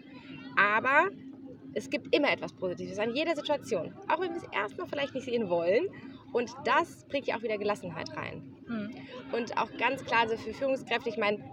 aber 0.58 1.10
es 1.74 1.90
gibt 1.90 2.14
immer 2.16 2.32
etwas 2.32 2.54
Positives 2.54 3.00
an 3.00 3.16
jeder 3.16 3.36
Situation, 3.36 3.94
auch 4.08 4.20
wenn 4.20 4.32
wir 4.32 4.38
es 4.38 4.48
erstmal 4.54 4.88
vielleicht 4.88 5.16
nicht 5.16 5.26
sehen 5.26 5.50
wollen. 5.50 5.86
Und 6.34 6.54
das 6.66 7.06
bringt 7.06 7.28
ja 7.28 7.38
auch 7.38 7.44
wieder 7.44 7.58
Gelassenheit 7.58 8.16
rein. 8.16 8.44
Hm. 8.68 8.90
Und 9.32 9.58
auch 9.58 9.70
ganz 9.78 10.04
klar 10.06 10.28
so 10.28 10.38
für 10.38 10.54
Führungskräfte, 10.54 11.10
ich 11.10 11.18
meine, 11.18 11.44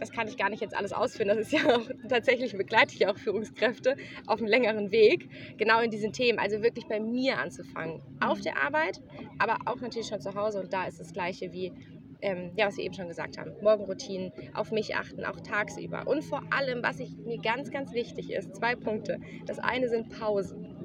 das 0.00 0.12
kann 0.12 0.28
ich 0.28 0.36
gar 0.36 0.48
nicht 0.48 0.60
jetzt 0.60 0.76
alles 0.76 0.92
ausführen. 0.92 1.28
Das 1.28 1.38
ist 1.38 1.52
ja 1.52 1.76
auch, 1.76 1.82
tatsächlich 2.08 2.56
begleite 2.56 2.94
ich 2.94 3.00
ja 3.00 3.10
auch 3.10 3.18
Führungskräfte 3.18 3.96
auf 4.26 4.38
einem 4.38 4.48
längeren 4.48 4.90
Weg, 4.90 5.28
genau 5.56 5.80
in 5.80 5.90
diesen 5.90 6.12
Themen. 6.12 6.38
Also 6.38 6.62
wirklich 6.62 6.86
bei 6.86 7.00
mir 7.00 7.38
anzufangen. 7.38 8.02
Auf 8.20 8.40
der 8.40 8.62
Arbeit, 8.62 9.00
aber 9.38 9.58
auch 9.66 9.80
natürlich 9.80 10.08
schon 10.08 10.20
zu 10.20 10.34
Hause. 10.34 10.60
Und 10.60 10.72
da 10.72 10.86
ist 10.86 11.00
das 11.00 11.12
Gleiche 11.12 11.52
wie, 11.52 11.72
ähm, 12.20 12.52
ja, 12.56 12.66
was 12.66 12.76
wir 12.76 12.84
eben 12.84 12.94
schon 12.94 13.08
gesagt 13.08 13.38
haben. 13.38 13.52
Morgenroutinen, 13.62 14.32
auf 14.54 14.70
mich 14.70 14.96
achten, 14.96 15.24
auch 15.24 15.40
tagsüber. 15.40 16.06
Und 16.06 16.22
vor 16.22 16.42
allem, 16.50 16.82
was 16.82 17.00
ich, 17.00 17.16
mir 17.16 17.38
ganz, 17.38 17.70
ganz 17.70 17.92
wichtig 17.92 18.30
ist, 18.30 18.56
zwei 18.56 18.74
Punkte. 18.74 19.20
Das 19.46 19.58
eine 19.58 19.88
sind 19.88 20.08
Pausen. 20.18 20.77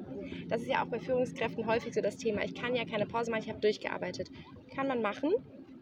Das 0.48 0.62
ist 0.62 0.68
ja 0.68 0.82
auch 0.82 0.88
bei 0.88 0.98
Führungskräften 0.98 1.66
häufig 1.66 1.94
so 1.94 2.00
das 2.00 2.16
Thema. 2.16 2.44
Ich 2.44 2.54
kann 2.54 2.74
ja 2.74 2.84
keine 2.84 3.06
Pause 3.06 3.30
machen, 3.30 3.42
ich 3.42 3.48
habe 3.48 3.60
durchgearbeitet. 3.60 4.30
Kann 4.74 4.88
man 4.88 5.02
machen, 5.02 5.32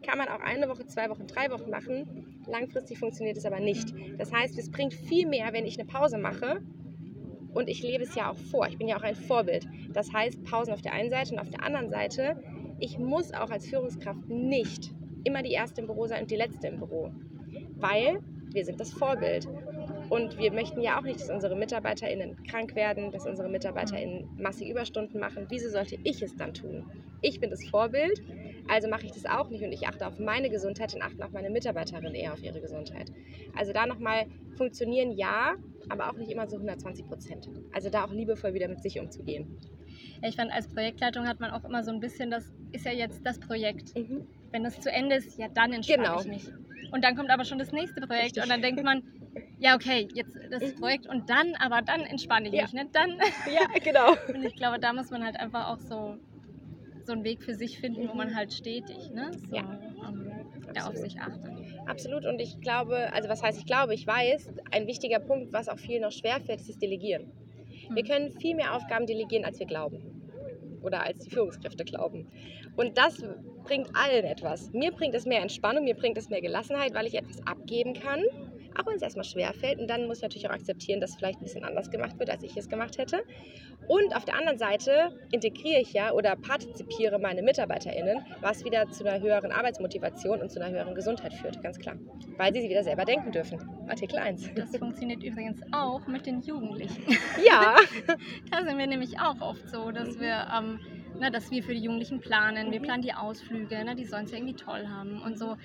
kann 0.03 0.17
man 0.17 0.27
auch 0.27 0.41
eine 0.41 0.67
Woche, 0.69 0.85
zwei 0.85 1.09
Wochen, 1.09 1.27
drei 1.27 1.49
Wochen 1.49 1.69
machen. 1.69 2.43
Langfristig 2.45 2.99
funktioniert 2.99 3.37
es 3.37 3.45
aber 3.45 3.59
nicht. 3.59 3.93
Das 4.17 4.31
heißt, 4.31 4.57
es 4.57 4.69
bringt 4.69 4.93
viel 4.93 5.27
mehr, 5.27 5.53
wenn 5.53 5.65
ich 5.65 5.79
eine 5.79 5.87
Pause 5.87 6.17
mache. 6.17 6.61
Und 7.53 7.69
ich 7.69 7.81
lebe 7.83 8.03
es 8.03 8.15
ja 8.15 8.31
auch 8.31 8.37
vor. 8.37 8.67
Ich 8.67 8.77
bin 8.77 8.87
ja 8.87 8.97
auch 8.97 9.03
ein 9.03 9.15
Vorbild. 9.15 9.67
Das 9.93 10.11
heißt, 10.11 10.43
Pausen 10.43 10.73
auf 10.73 10.81
der 10.81 10.93
einen 10.93 11.09
Seite 11.09 11.33
und 11.33 11.39
auf 11.39 11.49
der 11.49 11.63
anderen 11.63 11.89
Seite, 11.89 12.43
ich 12.79 12.97
muss 12.97 13.33
auch 13.33 13.49
als 13.49 13.67
Führungskraft 13.67 14.27
nicht 14.27 14.91
immer 15.23 15.41
die 15.41 15.51
erste 15.51 15.81
im 15.81 15.87
Büro 15.87 16.07
sein 16.07 16.23
und 16.23 16.31
die 16.31 16.35
letzte 16.35 16.67
im 16.67 16.79
Büro. 16.79 17.11
Weil 17.75 18.19
wir 18.51 18.65
sind 18.65 18.79
das 18.79 18.91
Vorbild. 18.91 19.47
Und 20.13 20.37
wir 20.37 20.53
möchten 20.53 20.79
ja 20.79 20.99
auch 20.99 21.01
nicht, 21.01 21.19
dass 21.19 21.31
unsere 21.31 21.55
MitarbeiterInnen 21.55 22.43
krank 22.43 22.75
werden, 22.75 23.11
dass 23.11 23.25
unsere 23.25 23.49
MitarbeiterInnen 23.49 24.29
massig 24.37 24.69
Überstunden 24.69 25.19
machen. 25.19 25.47
Wieso 25.49 25.69
sollte 25.69 25.97
ich 26.03 26.21
es 26.21 26.35
dann 26.35 26.53
tun? 26.53 26.85
Ich 27.21 27.39
bin 27.39 27.49
das 27.49 27.65
Vorbild, 27.65 28.21
also 28.67 28.87
mache 28.89 29.07
ich 29.07 29.11
das 29.11 29.25
auch 29.25 29.49
nicht 29.49 29.63
und 29.63 29.71
ich 29.71 29.87
achte 29.87 30.05
auf 30.05 30.19
meine 30.19 30.51
Gesundheit 30.51 30.93
und 30.93 31.01
achte 31.01 31.25
auch 31.25 31.31
meine 31.31 31.49
Mitarbeiterinnen 31.49 32.13
eher 32.13 32.33
auf 32.33 32.43
ihre 32.43 32.61
Gesundheit. 32.61 33.11
Also 33.57 33.73
da 33.73 33.87
nochmal 33.87 34.27
funktionieren 34.55 35.13
ja, 35.13 35.55
aber 35.89 36.11
auch 36.11 36.17
nicht 36.17 36.29
immer 36.29 36.47
so 36.47 36.57
120 36.57 37.07
Prozent. 37.07 37.49
Also 37.71 37.89
da 37.89 38.05
auch 38.05 38.13
liebevoll 38.13 38.53
wieder 38.53 38.67
mit 38.67 38.83
sich 38.83 38.99
umzugehen. 38.99 39.57
Ja, 40.21 40.29
ich 40.29 40.35
fand, 40.35 40.51
als 40.51 40.67
Projektleitung 40.67 41.27
hat 41.27 41.39
man 41.39 41.49
auch 41.49 41.63
immer 41.65 41.83
so 41.83 41.89
ein 41.89 41.99
bisschen, 41.99 42.29
das 42.29 42.53
ist 42.71 42.85
ja 42.85 42.91
jetzt 42.91 43.25
das 43.25 43.39
Projekt. 43.39 43.97
Mhm. 43.97 44.27
Wenn 44.51 44.63
das 44.63 44.79
zu 44.79 44.91
Ende 44.91 45.15
ist, 45.15 45.39
ja, 45.39 45.47
dann 45.47 45.73
entspanne 45.73 46.03
Genau. 46.03 46.19
ich 46.19 46.27
mich. 46.27 46.47
Und 46.91 47.03
dann 47.03 47.15
kommt 47.15 47.31
aber 47.31 47.45
schon 47.45 47.57
das 47.57 47.71
nächste 47.71 47.99
Projekt 48.01 48.25
Richtig. 48.25 48.43
und 48.43 48.49
dann 48.49 48.61
denkt 48.61 48.83
man, 48.83 49.01
ja, 49.59 49.75
okay, 49.75 50.07
jetzt 50.13 50.37
das 50.51 50.73
Projekt 50.75 51.07
und 51.07 51.29
dann, 51.29 51.55
aber 51.59 51.81
dann 51.81 52.01
entspanne 52.01 52.49
ich 52.49 52.53
Ja. 52.53 52.63
mich. 52.63 52.73
Ne? 52.73 52.87
Dann, 52.91 53.09
Ja, 53.53 53.65
genau. 53.83 54.11
und 54.35 54.43
ich 54.43 54.55
glaube, 54.55 54.79
da 54.79 54.93
muss 54.93 55.09
man 55.11 55.23
halt 55.23 55.37
einfach 55.39 55.69
auch 55.69 55.79
so, 55.79 56.17
so 57.05 57.13
einen 57.13 57.23
Weg 57.23 57.43
für 57.43 57.53
sich 57.55 57.79
finden, 57.79 58.07
wo 58.09 58.13
man 58.13 58.35
halt 58.35 58.53
stetig 58.53 59.11
ne? 59.11 59.31
so, 59.49 59.55
Ja. 59.55 59.63
ähm, 60.07 60.31
ja, 60.73 60.83
auf 60.83 60.95
Absolut. 60.95 61.11
sich 61.11 61.19
achtet. 61.19 61.51
Absolut. 61.85 62.25
Und 62.25 62.39
ich 62.41 62.59
glaube, 62.61 63.11
also 63.13 63.29
was 63.29 63.43
heißt 63.43 63.59
ich 63.59 63.65
glaube, 63.65 63.93
ich 63.93 64.07
weiß, 64.07 64.49
ein 64.71 64.87
wichtiger 64.87 65.19
Punkt, 65.19 65.53
was 65.53 65.69
auch 65.69 65.79
vielen 65.79 66.01
noch 66.01 66.11
schwerfällt, 66.11 66.59
ist 66.61 66.69
das 66.69 66.77
Delegieren. 66.77 67.27
Wir 67.89 68.03
Hm. 68.03 68.07
können 68.07 68.31
viel 68.31 68.55
mehr 68.55 68.75
Aufgaben 68.75 69.05
delegieren, 69.05 69.45
als 69.45 69.59
wir 69.59 69.67
glauben. 69.67 70.23
Oder 70.81 71.03
als 71.03 71.19
die 71.19 71.29
Führungskräfte 71.29 71.85
glauben. 71.85 72.27
Und 72.75 72.97
das 72.97 73.23
bringt 73.63 73.89
allen 73.95 74.25
etwas. 74.25 74.71
Mir 74.73 74.91
bringt 74.91 75.15
es 75.15 75.25
mehr 75.25 75.41
Entspannung, 75.41 75.85
mir 75.85 75.95
bringt 75.95 76.17
es 76.17 76.29
mehr 76.29 76.41
Gelassenheit, 76.41 76.93
weil 76.93 77.05
ich 77.07 77.15
etwas 77.15 77.45
abgeben 77.47 77.93
kann. 77.93 78.21
Auch 78.77 78.85
wenn 78.87 78.95
es 78.95 79.01
erstmal 79.01 79.23
schwerfällt. 79.25 79.79
Und 79.79 79.87
dann 79.89 80.07
muss 80.07 80.17
ich 80.17 80.23
natürlich 80.23 80.47
auch 80.47 80.53
akzeptieren, 80.53 80.99
dass 81.01 81.15
vielleicht 81.15 81.39
ein 81.39 81.43
bisschen 81.43 81.63
anders 81.63 81.89
gemacht 81.91 82.17
wird, 82.19 82.29
als 82.29 82.43
ich 82.43 82.55
es 82.57 82.69
gemacht 82.69 82.97
hätte. 82.97 83.21
Und 83.87 84.15
auf 84.15 84.23
der 84.25 84.35
anderen 84.35 84.57
Seite 84.57 85.11
integriere 85.31 85.81
ich 85.81 85.91
ja 85.93 86.11
oder 86.11 86.35
partizipiere 86.35 87.19
meine 87.19 87.41
MitarbeiterInnen, 87.41 88.23
was 88.41 88.63
wieder 88.63 88.89
zu 88.89 89.05
einer 89.05 89.21
höheren 89.21 89.51
Arbeitsmotivation 89.51 90.41
und 90.41 90.49
zu 90.51 90.61
einer 90.61 90.71
höheren 90.73 90.95
Gesundheit 90.95 91.33
führt, 91.33 91.61
ganz 91.61 91.77
klar. 91.79 91.95
Weil 92.37 92.53
sie 92.53 92.69
wieder 92.69 92.83
selber 92.83 93.03
denken 93.05 93.31
dürfen. 93.31 93.59
Artikel 93.87 94.17
1. 94.19 94.51
Das 94.55 94.75
funktioniert 94.77 95.21
übrigens 95.23 95.59
auch 95.71 96.07
mit 96.07 96.25
den 96.25 96.41
Jugendlichen. 96.41 97.03
Ja, 97.45 97.75
Da 98.51 98.63
sind 98.65 98.77
wir 98.77 98.87
nämlich 98.87 99.19
auch 99.19 99.39
oft 99.41 99.67
so, 99.69 99.91
dass 99.91 100.19
wir, 100.19 100.47
ähm, 100.57 100.79
ne, 101.19 101.29
dass 101.31 101.51
wir 101.51 101.61
für 101.63 101.73
die 101.73 101.81
Jugendlichen 101.81 102.19
planen. 102.19 102.71
Wir 102.71 102.79
Mhm. 102.79 102.83
planen 102.83 103.01
die 103.01 103.13
Ausflüge, 103.13 103.83
ne, 103.83 103.95
die 103.95 104.05
sollen 104.05 104.25
es 104.25 104.31
ja 104.31 104.37
irgendwie 104.37 104.55
toll 104.55 104.87
haben 104.87 105.21
und 105.21 105.37
so. 105.37 105.57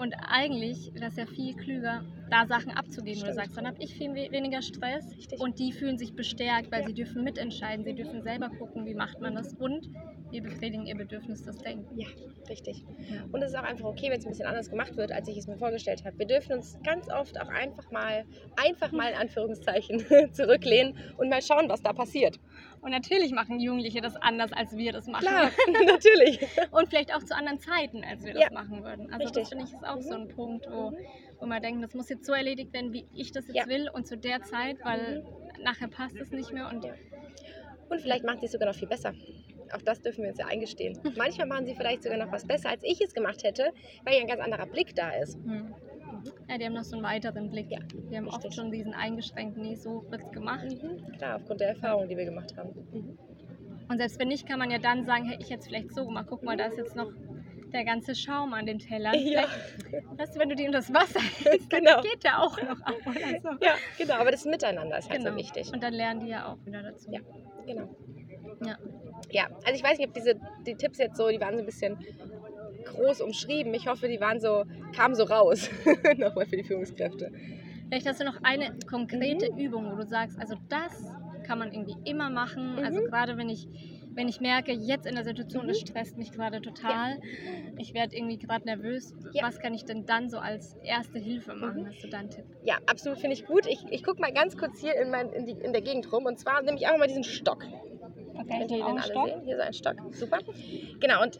Und 0.00 0.14
eigentlich 0.26 0.92
wäre 0.94 1.08
es 1.08 1.16
ja 1.16 1.26
viel 1.26 1.54
klüger, 1.54 2.02
da 2.30 2.46
Sachen 2.46 2.70
abzugeben. 2.70 3.20
Wo 3.20 3.26
du 3.26 3.32
Stimmt. 3.32 3.34
sagst, 3.34 3.56
dann 3.58 3.66
habe 3.66 3.76
ich 3.80 3.94
viel 3.94 4.14
we- 4.14 4.30
weniger 4.32 4.62
Stress 4.62 5.04
Richtig. 5.14 5.38
und 5.38 5.58
die 5.58 5.72
fühlen 5.72 5.98
sich 5.98 6.14
bestärkt, 6.14 6.72
weil 6.72 6.80
Ja. 6.80 6.86
sie 6.86 6.94
dürfen 6.94 7.22
mitentscheiden, 7.22 7.84
sie 7.84 7.94
dürfen 7.94 8.22
selber 8.22 8.48
gucken, 8.48 8.86
wie 8.86 8.94
macht 8.94 9.20
man 9.20 9.34
das 9.34 9.52
und 9.54 9.90
wir 10.30 10.42
befriedigen 10.42 10.86
ihr 10.86 10.94
Bedürfnis 10.96 11.42
des 11.42 11.58
Denkens. 11.58 11.90
Ja, 11.96 12.06
richtig. 12.48 12.82
Ja. 13.10 13.24
Und 13.30 13.42
es 13.42 13.50
ist 13.50 13.58
auch 13.58 13.64
einfach 13.64 13.84
okay, 13.84 14.08
wenn 14.10 14.20
es 14.20 14.24
ein 14.24 14.30
bisschen 14.30 14.46
anders 14.46 14.70
gemacht 14.70 14.96
wird, 14.96 15.12
als 15.12 15.28
ich 15.28 15.36
es 15.36 15.46
mir 15.46 15.58
vorgestellt 15.58 16.02
habe. 16.06 16.18
Wir 16.18 16.26
dürfen 16.26 16.52
uns 16.54 16.78
ganz 16.82 17.10
oft 17.10 17.38
auch 17.38 17.48
einfach 17.48 17.90
mal, 17.90 18.24
einfach 18.56 18.92
mal 18.92 19.10
in 19.12 19.18
Anführungszeichen, 19.18 19.98
zurücklehnen 20.32 20.94
und 21.18 21.28
mal 21.28 21.42
schauen, 21.42 21.68
was 21.68 21.82
da 21.82 21.92
passiert. 21.92 22.38
Und 22.82 22.92
natürlich 22.92 23.32
machen 23.32 23.60
Jugendliche 23.60 24.00
das 24.00 24.16
anders, 24.16 24.52
als 24.52 24.74
wir 24.76 24.92
das 24.92 25.06
machen. 25.06 25.26
Klar, 25.26 25.50
natürlich. 25.86 26.40
Und 26.70 26.88
vielleicht 26.88 27.14
auch 27.14 27.22
zu 27.22 27.36
anderen 27.36 27.60
Zeiten, 27.60 28.02
als 28.04 28.24
wir 28.24 28.32
Ja. 28.34 28.48
das 28.48 28.50
machen 28.52 28.82
würden. 28.82 29.12
Also 29.12 29.24
Richtig. 29.24 29.42
das 29.42 29.48
finde 29.50 29.64
ich 29.66 29.72
ist 29.74 29.84
auch 29.86 29.96
Mhm. 29.96 30.02
so 30.02 30.14
ein 30.14 30.28
Punkt, 30.28 30.66
wo, 30.70 30.92
wo 31.40 31.46
man 31.46 31.60
denkt, 31.60 31.84
das 31.84 31.92
muss 31.94 32.08
jetzt 32.08 32.24
so 32.24 32.32
erledigt 32.32 32.72
werden, 32.72 32.92
wie 32.92 33.06
ich 33.14 33.32
das 33.32 33.46
jetzt 33.48 33.56
Ja. 33.56 33.66
will 33.66 33.90
und 33.92 34.06
zu 34.06 34.16
der 34.16 34.40
Zeit, 34.42 34.78
weil 34.82 35.22
nachher 35.62 35.88
passt 35.88 36.16
es 36.20 36.30
nicht 36.30 36.52
mehr. 36.52 36.68
Und. 36.68 36.84
Und 37.90 38.00
vielleicht 38.00 38.24
macht 38.24 38.40
sie 38.40 38.46
es 38.46 38.52
sogar 38.52 38.68
noch 38.68 38.74
viel 38.76 38.88
besser. 38.88 39.12
Auch 39.74 39.82
das 39.82 40.00
dürfen 40.00 40.22
wir 40.22 40.30
uns 40.30 40.38
ja 40.38 40.46
eingestehen. 40.46 40.98
Manchmal 41.16 41.46
machen 41.48 41.66
sie 41.66 41.74
vielleicht 41.74 42.02
sogar 42.02 42.18
noch 42.18 42.32
was 42.32 42.46
besser, 42.46 42.70
als 42.70 42.82
ich 42.82 43.00
es 43.00 43.12
gemacht 43.12 43.42
hätte, 43.44 43.72
weil 44.04 44.14
ja 44.14 44.20
ein 44.20 44.26
ganz 44.26 44.40
anderer 44.40 44.66
Blick 44.66 44.94
da 44.94 45.10
ist. 45.10 45.36
hm. 45.44 45.74
Ja, 46.48 46.58
die 46.58 46.64
haben 46.64 46.74
noch 46.74 46.84
so 46.84 46.96
einen 46.96 47.04
weiteren 47.04 47.50
Blick. 47.50 47.70
Ja, 47.70 47.78
Wir 48.08 48.18
haben 48.18 48.28
oft 48.28 48.38
richtig. 48.44 48.54
schon 48.54 48.70
diesen 48.70 48.94
eingeschränkten, 48.94 49.62
nee, 49.62 49.74
so 49.74 50.04
wird 50.10 50.22
es 50.22 50.30
gemacht. 50.30 50.64
Mhm. 50.82 51.12
Klar, 51.16 51.36
aufgrund 51.36 51.60
der 51.60 51.68
Erfahrung, 51.70 52.08
die 52.08 52.16
wir 52.16 52.24
gemacht 52.24 52.56
haben. 52.56 52.70
Mhm. 52.92 53.18
Und 53.88 53.98
selbst 53.98 54.18
wenn 54.20 54.28
nicht, 54.28 54.46
kann 54.46 54.58
man 54.58 54.70
ja 54.70 54.78
dann 54.78 55.04
sagen, 55.04 55.24
hey, 55.24 55.36
ich 55.40 55.50
hätte 55.50 55.60
es 55.60 55.66
vielleicht 55.66 55.92
so 55.94 56.04
gemacht. 56.06 56.26
Guck 56.28 56.42
mal, 56.44 56.56
da 56.56 56.66
ist 56.66 56.76
jetzt 56.78 56.94
noch 56.94 57.10
der 57.72 57.84
ganze 57.84 58.14
Schaum 58.14 58.52
an 58.52 58.66
den 58.66 58.78
Tellern. 58.78 59.14
Ja. 59.18 59.44
Weißt 60.16 60.34
du, 60.34 60.40
wenn 60.40 60.48
du 60.48 60.56
die 60.56 60.64
in 60.64 60.72
das 60.72 60.92
Wasser 60.92 61.20
hältst, 61.44 61.72
dann 61.72 61.84
Genau. 61.84 62.00
geht 62.02 62.22
der 62.24 62.40
auch 62.42 62.60
noch 62.62 62.80
ab 62.82 62.94
oder 63.06 63.40
so. 63.42 63.48
Ja, 63.64 63.74
genau, 63.98 64.14
aber 64.14 64.30
das 64.32 64.44
Miteinander 64.44 64.98
ist 64.98 65.08
halt 65.10 65.20
Genau. 65.20 65.32
so 65.32 65.36
wichtig. 65.36 65.72
Und 65.72 65.82
dann 65.82 65.92
lernen 65.92 66.20
die 66.20 66.28
ja 66.28 66.46
auch 66.52 66.56
wieder 66.66 66.82
dazu. 66.82 67.10
Ja. 67.12 67.20
Genau. 67.66 67.88
Ja. 68.64 68.76
Ja, 69.32 69.46
also 69.64 69.72
ich 69.74 69.82
weiß 69.84 69.98
nicht, 69.98 70.08
ob 70.08 70.14
diese 70.14 70.34
die 70.66 70.74
Tipps 70.74 70.98
jetzt 70.98 71.16
so, 71.16 71.28
die 71.28 71.40
waren 71.40 71.54
so 71.54 71.60
ein 71.60 71.66
bisschen 71.66 71.96
groß 72.84 73.20
umschrieben. 73.20 73.72
Ich 73.74 73.86
hoffe, 73.88 74.08
die 74.08 74.20
waren 74.20 74.40
so, 74.40 74.64
kamen 74.94 75.14
so 75.14 75.24
raus. 75.24 75.68
Nochmal 76.16 76.46
für 76.46 76.56
die 76.56 76.64
Führungskräfte. 76.64 77.32
Vielleicht 77.88 78.06
hast 78.06 78.20
du 78.20 78.24
noch 78.24 78.38
eine 78.42 78.72
konkrete 78.88 79.52
Mhm. 79.52 79.58
Übung, 79.58 79.90
wo 79.92 79.96
du 79.96 80.06
sagst, 80.06 80.38
also 80.38 80.54
das 80.68 80.92
kann 81.46 81.58
man 81.58 81.72
irgendwie 81.72 81.96
immer 82.08 82.30
machen. 82.30 82.76
Mhm. 82.76 82.84
Also 82.84 83.02
gerade 83.02 83.36
wenn 83.36 83.48
ich, 83.48 83.66
wenn 84.14 84.28
ich 84.28 84.40
merke, 84.40 84.72
jetzt 84.72 85.06
in 85.06 85.14
der 85.16 85.24
Situation, 85.24 85.64
Mhm. 85.64 85.68
das 85.68 85.80
stresst 85.80 86.16
mich 86.16 86.30
gerade 86.30 86.60
total. 86.60 87.18
Ich 87.78 87.92
werde 87.94 88.14
irgendwie 88.16 88.38
gerade 88.38 88.64
nervös. 88.64 89.12
Ja. 89.32 89.44
Was 89.44 89.58
kann 89.58 89.74
ich 89.74 89.84
denn 89.84 90.06
dann 90.06 90.30
so 90.30 90.38
als 90.38 90.74
erste 90.84 91.18
Hilfe 91.18 91.54
machen? 91.54 91.82
Mhm. 91.82 91.86
Hast 91.88 92.04
du 92.04 92.08
da 92.08 92.18
einen 92.18 92.30
Tipp? 92.30 92.44
Ja, 92.62 92.78
absolut 92.86 93.18
finde 93.18 93.34
ich 93.34 93.44
gut. 93.46 93.66
Ich, 93.66 93.84
ich 93.90 94.04
gucke 94.04 94.20
mal 94.20 94.32
ganz 94.32 94.56
kurz 94.56 94.80
hier 94.80 94.94
in, 95.00 95.10
mein, 95.10 95.30
in, 95.30 95.46
die, 95.46 95.52
in 95.52 95.72
der 95.72 95.82
Gegend 95.82 96.12
rum. 96.12 96.26
Und 96.26 96.38
zwar 96.38 96.62
nehme 96.62 96.76
ich 96.76 96.86
auch 96.86 96.96
mal 96.98 97.08
diesen 97.08 97.24
Stock. 97.24 97.64
Okay, 98.34 98.60
ihr 98.60 98.66
den 98.68 98.82
alle 98.82 99.02
sehen? 99.02 99.42
Hier 99.44 99.56
so 99.56 99.62
ein 99.62 99.72
Stock. 99.72 99.96
Super. 100.12 100.38
Genau, 101.00 101.22
und 101.22 101.38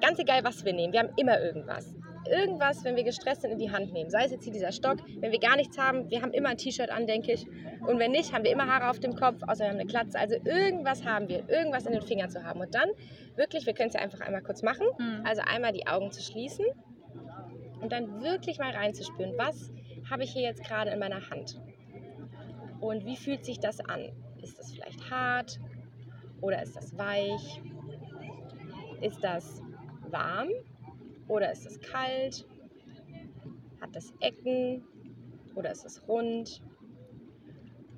ganz 0.00 0.18
egal, 0.18 0.44
was 0.44 0.64
wir 0.64 0.72
nehmen, 0.72 0.92
wir 0.92 1.00
haben 1.00 1.12
immer 1.16 1.40
irgendwas. 1.40 1.94
Irgendwas, 2.30 2.84
wenn 2.84 2.96
wir 2.96 3.04
gestresst 3.04 3.42
sind, 3.42 3.52
in 3.52 3.58
die 3.58 3.70
Hand 3.70 3.92
nehmen. 3.92 4.10
Sei 4.10 4.24
es 4.24 4.32
jetzt 4.32 4.44
hier 4.44 4.52
dieser 4.52 4.72
Stock. 4.72 4.98
Wenn 5.20 5.32
wir 5.32 5.38
gar 5.38 5.56
nichts 5.56 5.78
haben, 5.78 6.10
wir 6.10 6.20
haben 6.20 6.32
immer 6.32 6.50
ein 6.50 6.58
T-Shirt 6.58 6.90
an, 6.90 7.06
denke 7.06 7.32
ich. 7.32 7.46
Und 7.86 7.98
wenn 7.98 8.10
nicht, 8.10 8.34
haben 8.34 8.44
wir 8.44 8.50
immer 8.50 8.66
Haare 8.66 8.90
auf 8.90 9.00
dem 9.00 9.14
Kopf, 9.14 9.42
außer 9.46 9.60
wir 9.60 9.68
haben 9.68 9.78
eine 9.78 9.86
Glatze. 9.86 10.18
Also 10.18 10.34
irgendwas 10.44 11.04
haben 11.04 11.28
wir, 11.28 11.48
irgendwas 11.48 11.86
in 11.86 11.92
den 11.92 12.02
Fingern 12.02 12.28
zu 12.28 12.44
haben. 12.44 12.60
Und 12.60 12.74
dann 12.74 12.88
wirklich, 13.36 13.64
wir 13.64 13.72
können 13.72 13.88
es 13.88 13.94
ja 13.94 14.00
einfach 14.00 14.20
einmal 14.20 14.42
kurz 14.42 14.62
machen. 14.62 14.86
Hm. 14.98 15.22
Also 15.24 15.42
einmal 15.42 15.72
die 15.72 15.86
Augen 15.86 16.10
zu 16.10 16.20
schließen 16.20 16.66
und 17.80 17.92
dann 17.92 18.22
wirklich 18.22 18.58
mal 18.58 18.72
reinzuspüren, 18.72 19.34
was 19.36 19.72
habe 20.10 20.24
ich 20.24 20.32
hier 20.32 20.42
jetzt 20.42 20.64
gerade 20.64 20.90
in 20.90 20.98
meiner 20.98 21.30
Hand? 21.30 21.60
Und 22.80 23.04
wie 23.04 23.16
fühlt 23.16 23.44
sich 23.44 23.58
das 23.58 23.80
an? 23.80 24.12
Ist 24.42 24.58
das 24.58 24.72
vielleicht 24.72 25.10
hart 25.10 25.58
oder 26.40 26.62
ist 26.62 26.76
das 26.76 26.96
weich? 26.96 27.60
Ist 29.00 29.22
das 29.22 29.62
warm 30.12 30.48
oder 31.28 31.52
ist 31.52 31.66
es 31.66 31.80
kalt? 31.80 32.46
Hat 33.80 33.94
das 33.94 34.12
Ecken 34.20 34.84
oder 35.54 35.70
ist 35.70 35.84
es 35.84 36.06
rund? 36.08 36.62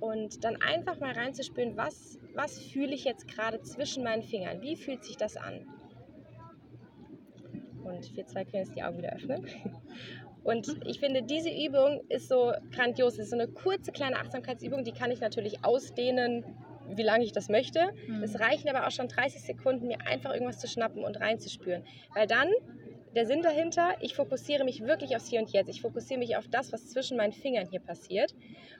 Und 0.00 0.44
dann 0.44 0.56
einfach 0.62 0.98
mal 0.98 1.12
reinzuspüren, 1.12 1.76
was, 1.76 2.18
was 2.34 2.58
fühle 2.58 2.94
ich 2.94 3.04
jetzt 3.04 3.28
gerade 3.28 3.60
zwischen 3.62 4.02
meinen 4.02 4.22
Fingern? 4.22 4.62
Wie 4.62 4.76
fühlt 4.76 5.04
sich 5.04 5.16
das 5.16 5.36
an? 5.36 5.66
Und 7.84 8.16
wir 8.16 8.26
zwei 8.26 8.44
können 8.44 8.64
jetzt 8.64 8.74
die 8.74 8.82
Augen 8.82 8.98
wieder 8.98 9.12
öffnen. 9.12 9.46
Und 10.42 10.74
ich 10.86 11.00
finde, 11.00 11.22
diese 11.22 11.50
Übung 11.50 12.00
ist 12.08 12.28
so 12.28 12.52
grandios. 12.72 13.14
Es 13.14 13.24
ist 13.24 13.30
so 13.30 13.36
eine 13.36 13.48
kurze 13.48 13.92
kleine 13.92 14.16
Achtsamkeitsübung, 14.16 14.84
die 14.84 14.92
kann 14.92 15.10
ich 15.10 15.20
natürlich 15.20 15.64
ausdehnen, 15.64 16.44
wie 16.96 17.02
lange 17.02 17.24
ich 17.24 17.32
das 17.32 17.48
möchte. 17.48 17.80
Mhm. 18.06 18.22
Es 18.22 18.38
reichen 18.40 18.68
aber 18.68 18.86
auch 18.86 18.90
schon 18.90 19.08
30 19.08 19.42
Sekunden, 19.42 19.86
mir 19.86 19.98
einfach 20.06 20.32
irgendwas 20.32 20.58
zu 20.58 20.68
schnappen 20.68 21.04
und 21.04 21.20
reinzuspüren. 21.20 21.84
Weil 22.14 22.26
dann 22.26 22.48
der 23.14 23.26
Sinn 23.26 23.42
dahinter, 23.42 23.94
ich 24.00 24.14
fokussiere 24.14 24.64
mich 24.64 24.82
wirklich 24.82 25.16
aufs 25.16 25.28
Hier 25.28 25.40
und 25.40 25.50
Jetzt. 25.52 25.68
Ich 25.68 25.80
fokussiere 25.80 26.18
mich 26.18 26.36
auf 26.36 26.46
das, 26.48 26.72
was 26.72 26.86
zwischen 26.88 27.16
meinen 27.16 27.32
Fingern 27.32 27.66
hier 27.68 27.80
passiert. 27.80 28.34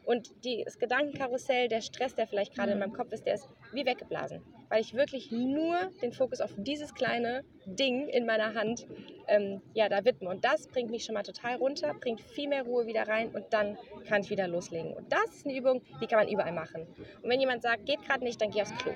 Und 0.05 0.29
die, 0.45 0.63
das 0.65 0.79
Gedankenkarussell, 0.79 1.69
der 1.69 1.81
Stress, 1.81 2.15
der 2.15 2.27
vielleicht 2.27 2.55
gerade 2.55 2.73
in 2.73 2.79
Mhm. 2.79 2.81
meinem 2.85 2.93
Kopf 2.93 3.13
ist, 3.13 3.27
der 3.27 3.35
ist 3.35 3.49
wie 3.73 3.87
weggeblasen. 3.87 4.43
Weil 4.69 4.81
ich 4.83 4.95
wirklich 4.95 5.33
nur 5.33 5.91
den 6.01 6.13
Fokus 6.13 6.41
auf 6.41 6.51
dieses 6.57 6.95
kleine 6.95 7.43
Ding 7.67 8.09
in 8.09 8.25
meiner 8.25 8.55
Hand 8.55 8.87
ähm, 9.27 9.63
ja, 9.75 9.89
da 9.89 10.05
widme. 10.05 10.29
Und 10.29 10.45
das 10.45 10.69
bringt 10.69 10.91
mich 10.91 11.05
schon 11.05 11.15
mal 11.15 11.23
total 11.23 11.57
runter, 11.57 11.95
bringt 11.95 12.21
viel 12.21 12.49
mehr 12.49 12.63
Ruhe 12.63 12.87
wieder 12.87 13.09
rein 13.09 13.31
und 13.31 13.45
dann 13.51 13.79
kann 14.07 14.23
ich 14.23 14.31
wieder 14.31 14.47
loslegen. 14.49 14.93
Und 14.93 15.13
das 15.13 15.37
ist 15.37 15.47
eine 15.47 15.57
Übung, 15.57 15.83
die 16.01 16.07
kann 16.07 16.21
man 16.21 16.29
überall 16.29 16.53
machen. 16.53 16.87
Und 17.23 17.31
wenn 17.31 17.41
jemand 17.41 17.63
sagt, 17.63 17.87
geht 17.87 18.03
gerade 18.03 18.25
nicht, 18.25 18.41
dann 18.41 18.51
geh 18.51 18.63
aufs 18.63 18.75
Klo. 18.77 18.93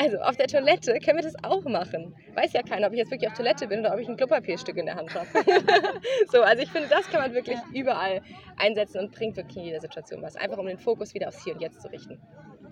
Also 0.00 0.18
auf 0.18 0.36
der 0.36 0.46
Toilette 0.46 0.96
können 1.00 1.18
wir 1.18 1.24
das 1.24 1.34
auch 1.42 1.64
machen. 1.64 2.14
Weiß 2.34 2.52
ja 2.52 2.62
keiner, 2.62 2.86
ob 2.86 2.92
ich 2.92 3.00
jetzt 3.00 3.10
wirklich 3.10 3.28
auf 3.28 3.36
Toilette 3.36 3.66
bin 3.66 3.80
oder 3.80 3.92
ob 3.94 3.98
ich 3.98 4.08
ein 4.08 4.16
Klopapierstück 4.16 4.76
in 4.76 4.86
der 4.86 4.94
Hand 4.94 5.12
habe. 5.12 5.26
so, 6.30 6.42
also 6.42 6.62
ich 6.62 6.70
finde, 6.70 6.88
das 6.88 7.10
kann 7.10 7.20
man 7.20 7.34
wirklich 7.34 7.58
überall 7.74 8.22
einsetzen 8.56 9.00
und 9.00 9.12
bringt 9.12 9.36
wirklich 9.36 9.56
in 9.56 9.64
jeder 9.64 9.80
Situation 9.80 10.22
was. 10.22 10.36
Einfach 10.36 10.58
um 10.58 10.66
den 10.66 10.78
Fokus 10.78 11.14
wieder 11.14 11.28
aufs 11.28 11.42
Hier 11.42 11.54
und 11.54 11.60
Jetzt 11.60 11.80
zu 11.82 11.88
richten. 11.88 12.20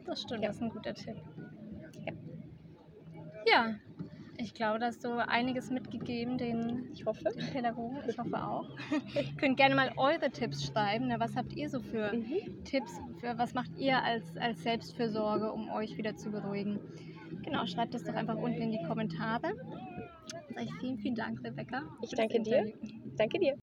Das 0.07 0.23
stimmt, 0.23 0.43
Ja. 0.43 0.49
das 0.49 0.57
ist 0.57 0.63
ein 0.63 0.71
guter 0.71 0.95
Tipp. 0.95 1.17
Ja. 2.07 2.13
Ja, 3.49 3.75
ich 4.39 4.55
glaube, 4.55 4.79
da 4.79 4.87
hast 4.87 5.05
du 5.05 5.11
einiges 5.29 5.71
mitgegeben 5.71 6.37
den, 6.39 6.91
Ich 6.93 7.07
hoffe. 7.07 7.25
den 7.25 7.47
Pädagogen. 7.53 7.99
Ich 8.09 8.19
hoffe 8.19 8.37
auch. 8.45 8.69
Ihr 9.15 9.25
könnt 9.39 9.57
gerne 9.57 9.75
mal 9.75 9.93
eure 9.97 10.31
Tipps 10.31 10.67
schreiben. 10.67 11.09
Ne? 11.09 11.19
Was 11.19 11.37
habt 11.37 11.53
ihr 11.55 11.69
so 11.71 11.81
für 11.81 12.13
Mhm. 12.13 12.65
Tipps? 12.65 12.99
Für, 13.21 13.39
was 13.39 13.55
macht 13.55 13.77
ihr 13.79 14.03
als, 14.03 14.37
als 14.37 14.63
Selbstfürsorge, 14.63 15.53
um 15.53 15.71
euch 15.71 15.97
wieder 15.97 16.17
zu 16.17 16.31
beruhigen? 16.31 16.79
Genau, 17.43 17.65
schreibt 17.67 17.95
das 17.95 18.05
doch 18.05 18.15
einfach 18.15 18.37
unten 18.37 18.61
in 18.61 18.73
die 18.73 18.83
Kommentare. 18.83 19.53
Sag 20.55 20.65
ich 20.65 20.75
vielen, 20.81 20.99
vielen 20.99 21.15
Dank, 21.15 21.43
Rebecca. 21.45 21.83
Ich 22.03 22.11
danke 22.11 22.41
dir. 22.43 22.73
Danke 23.17 23.39
dir. 23.39 23.57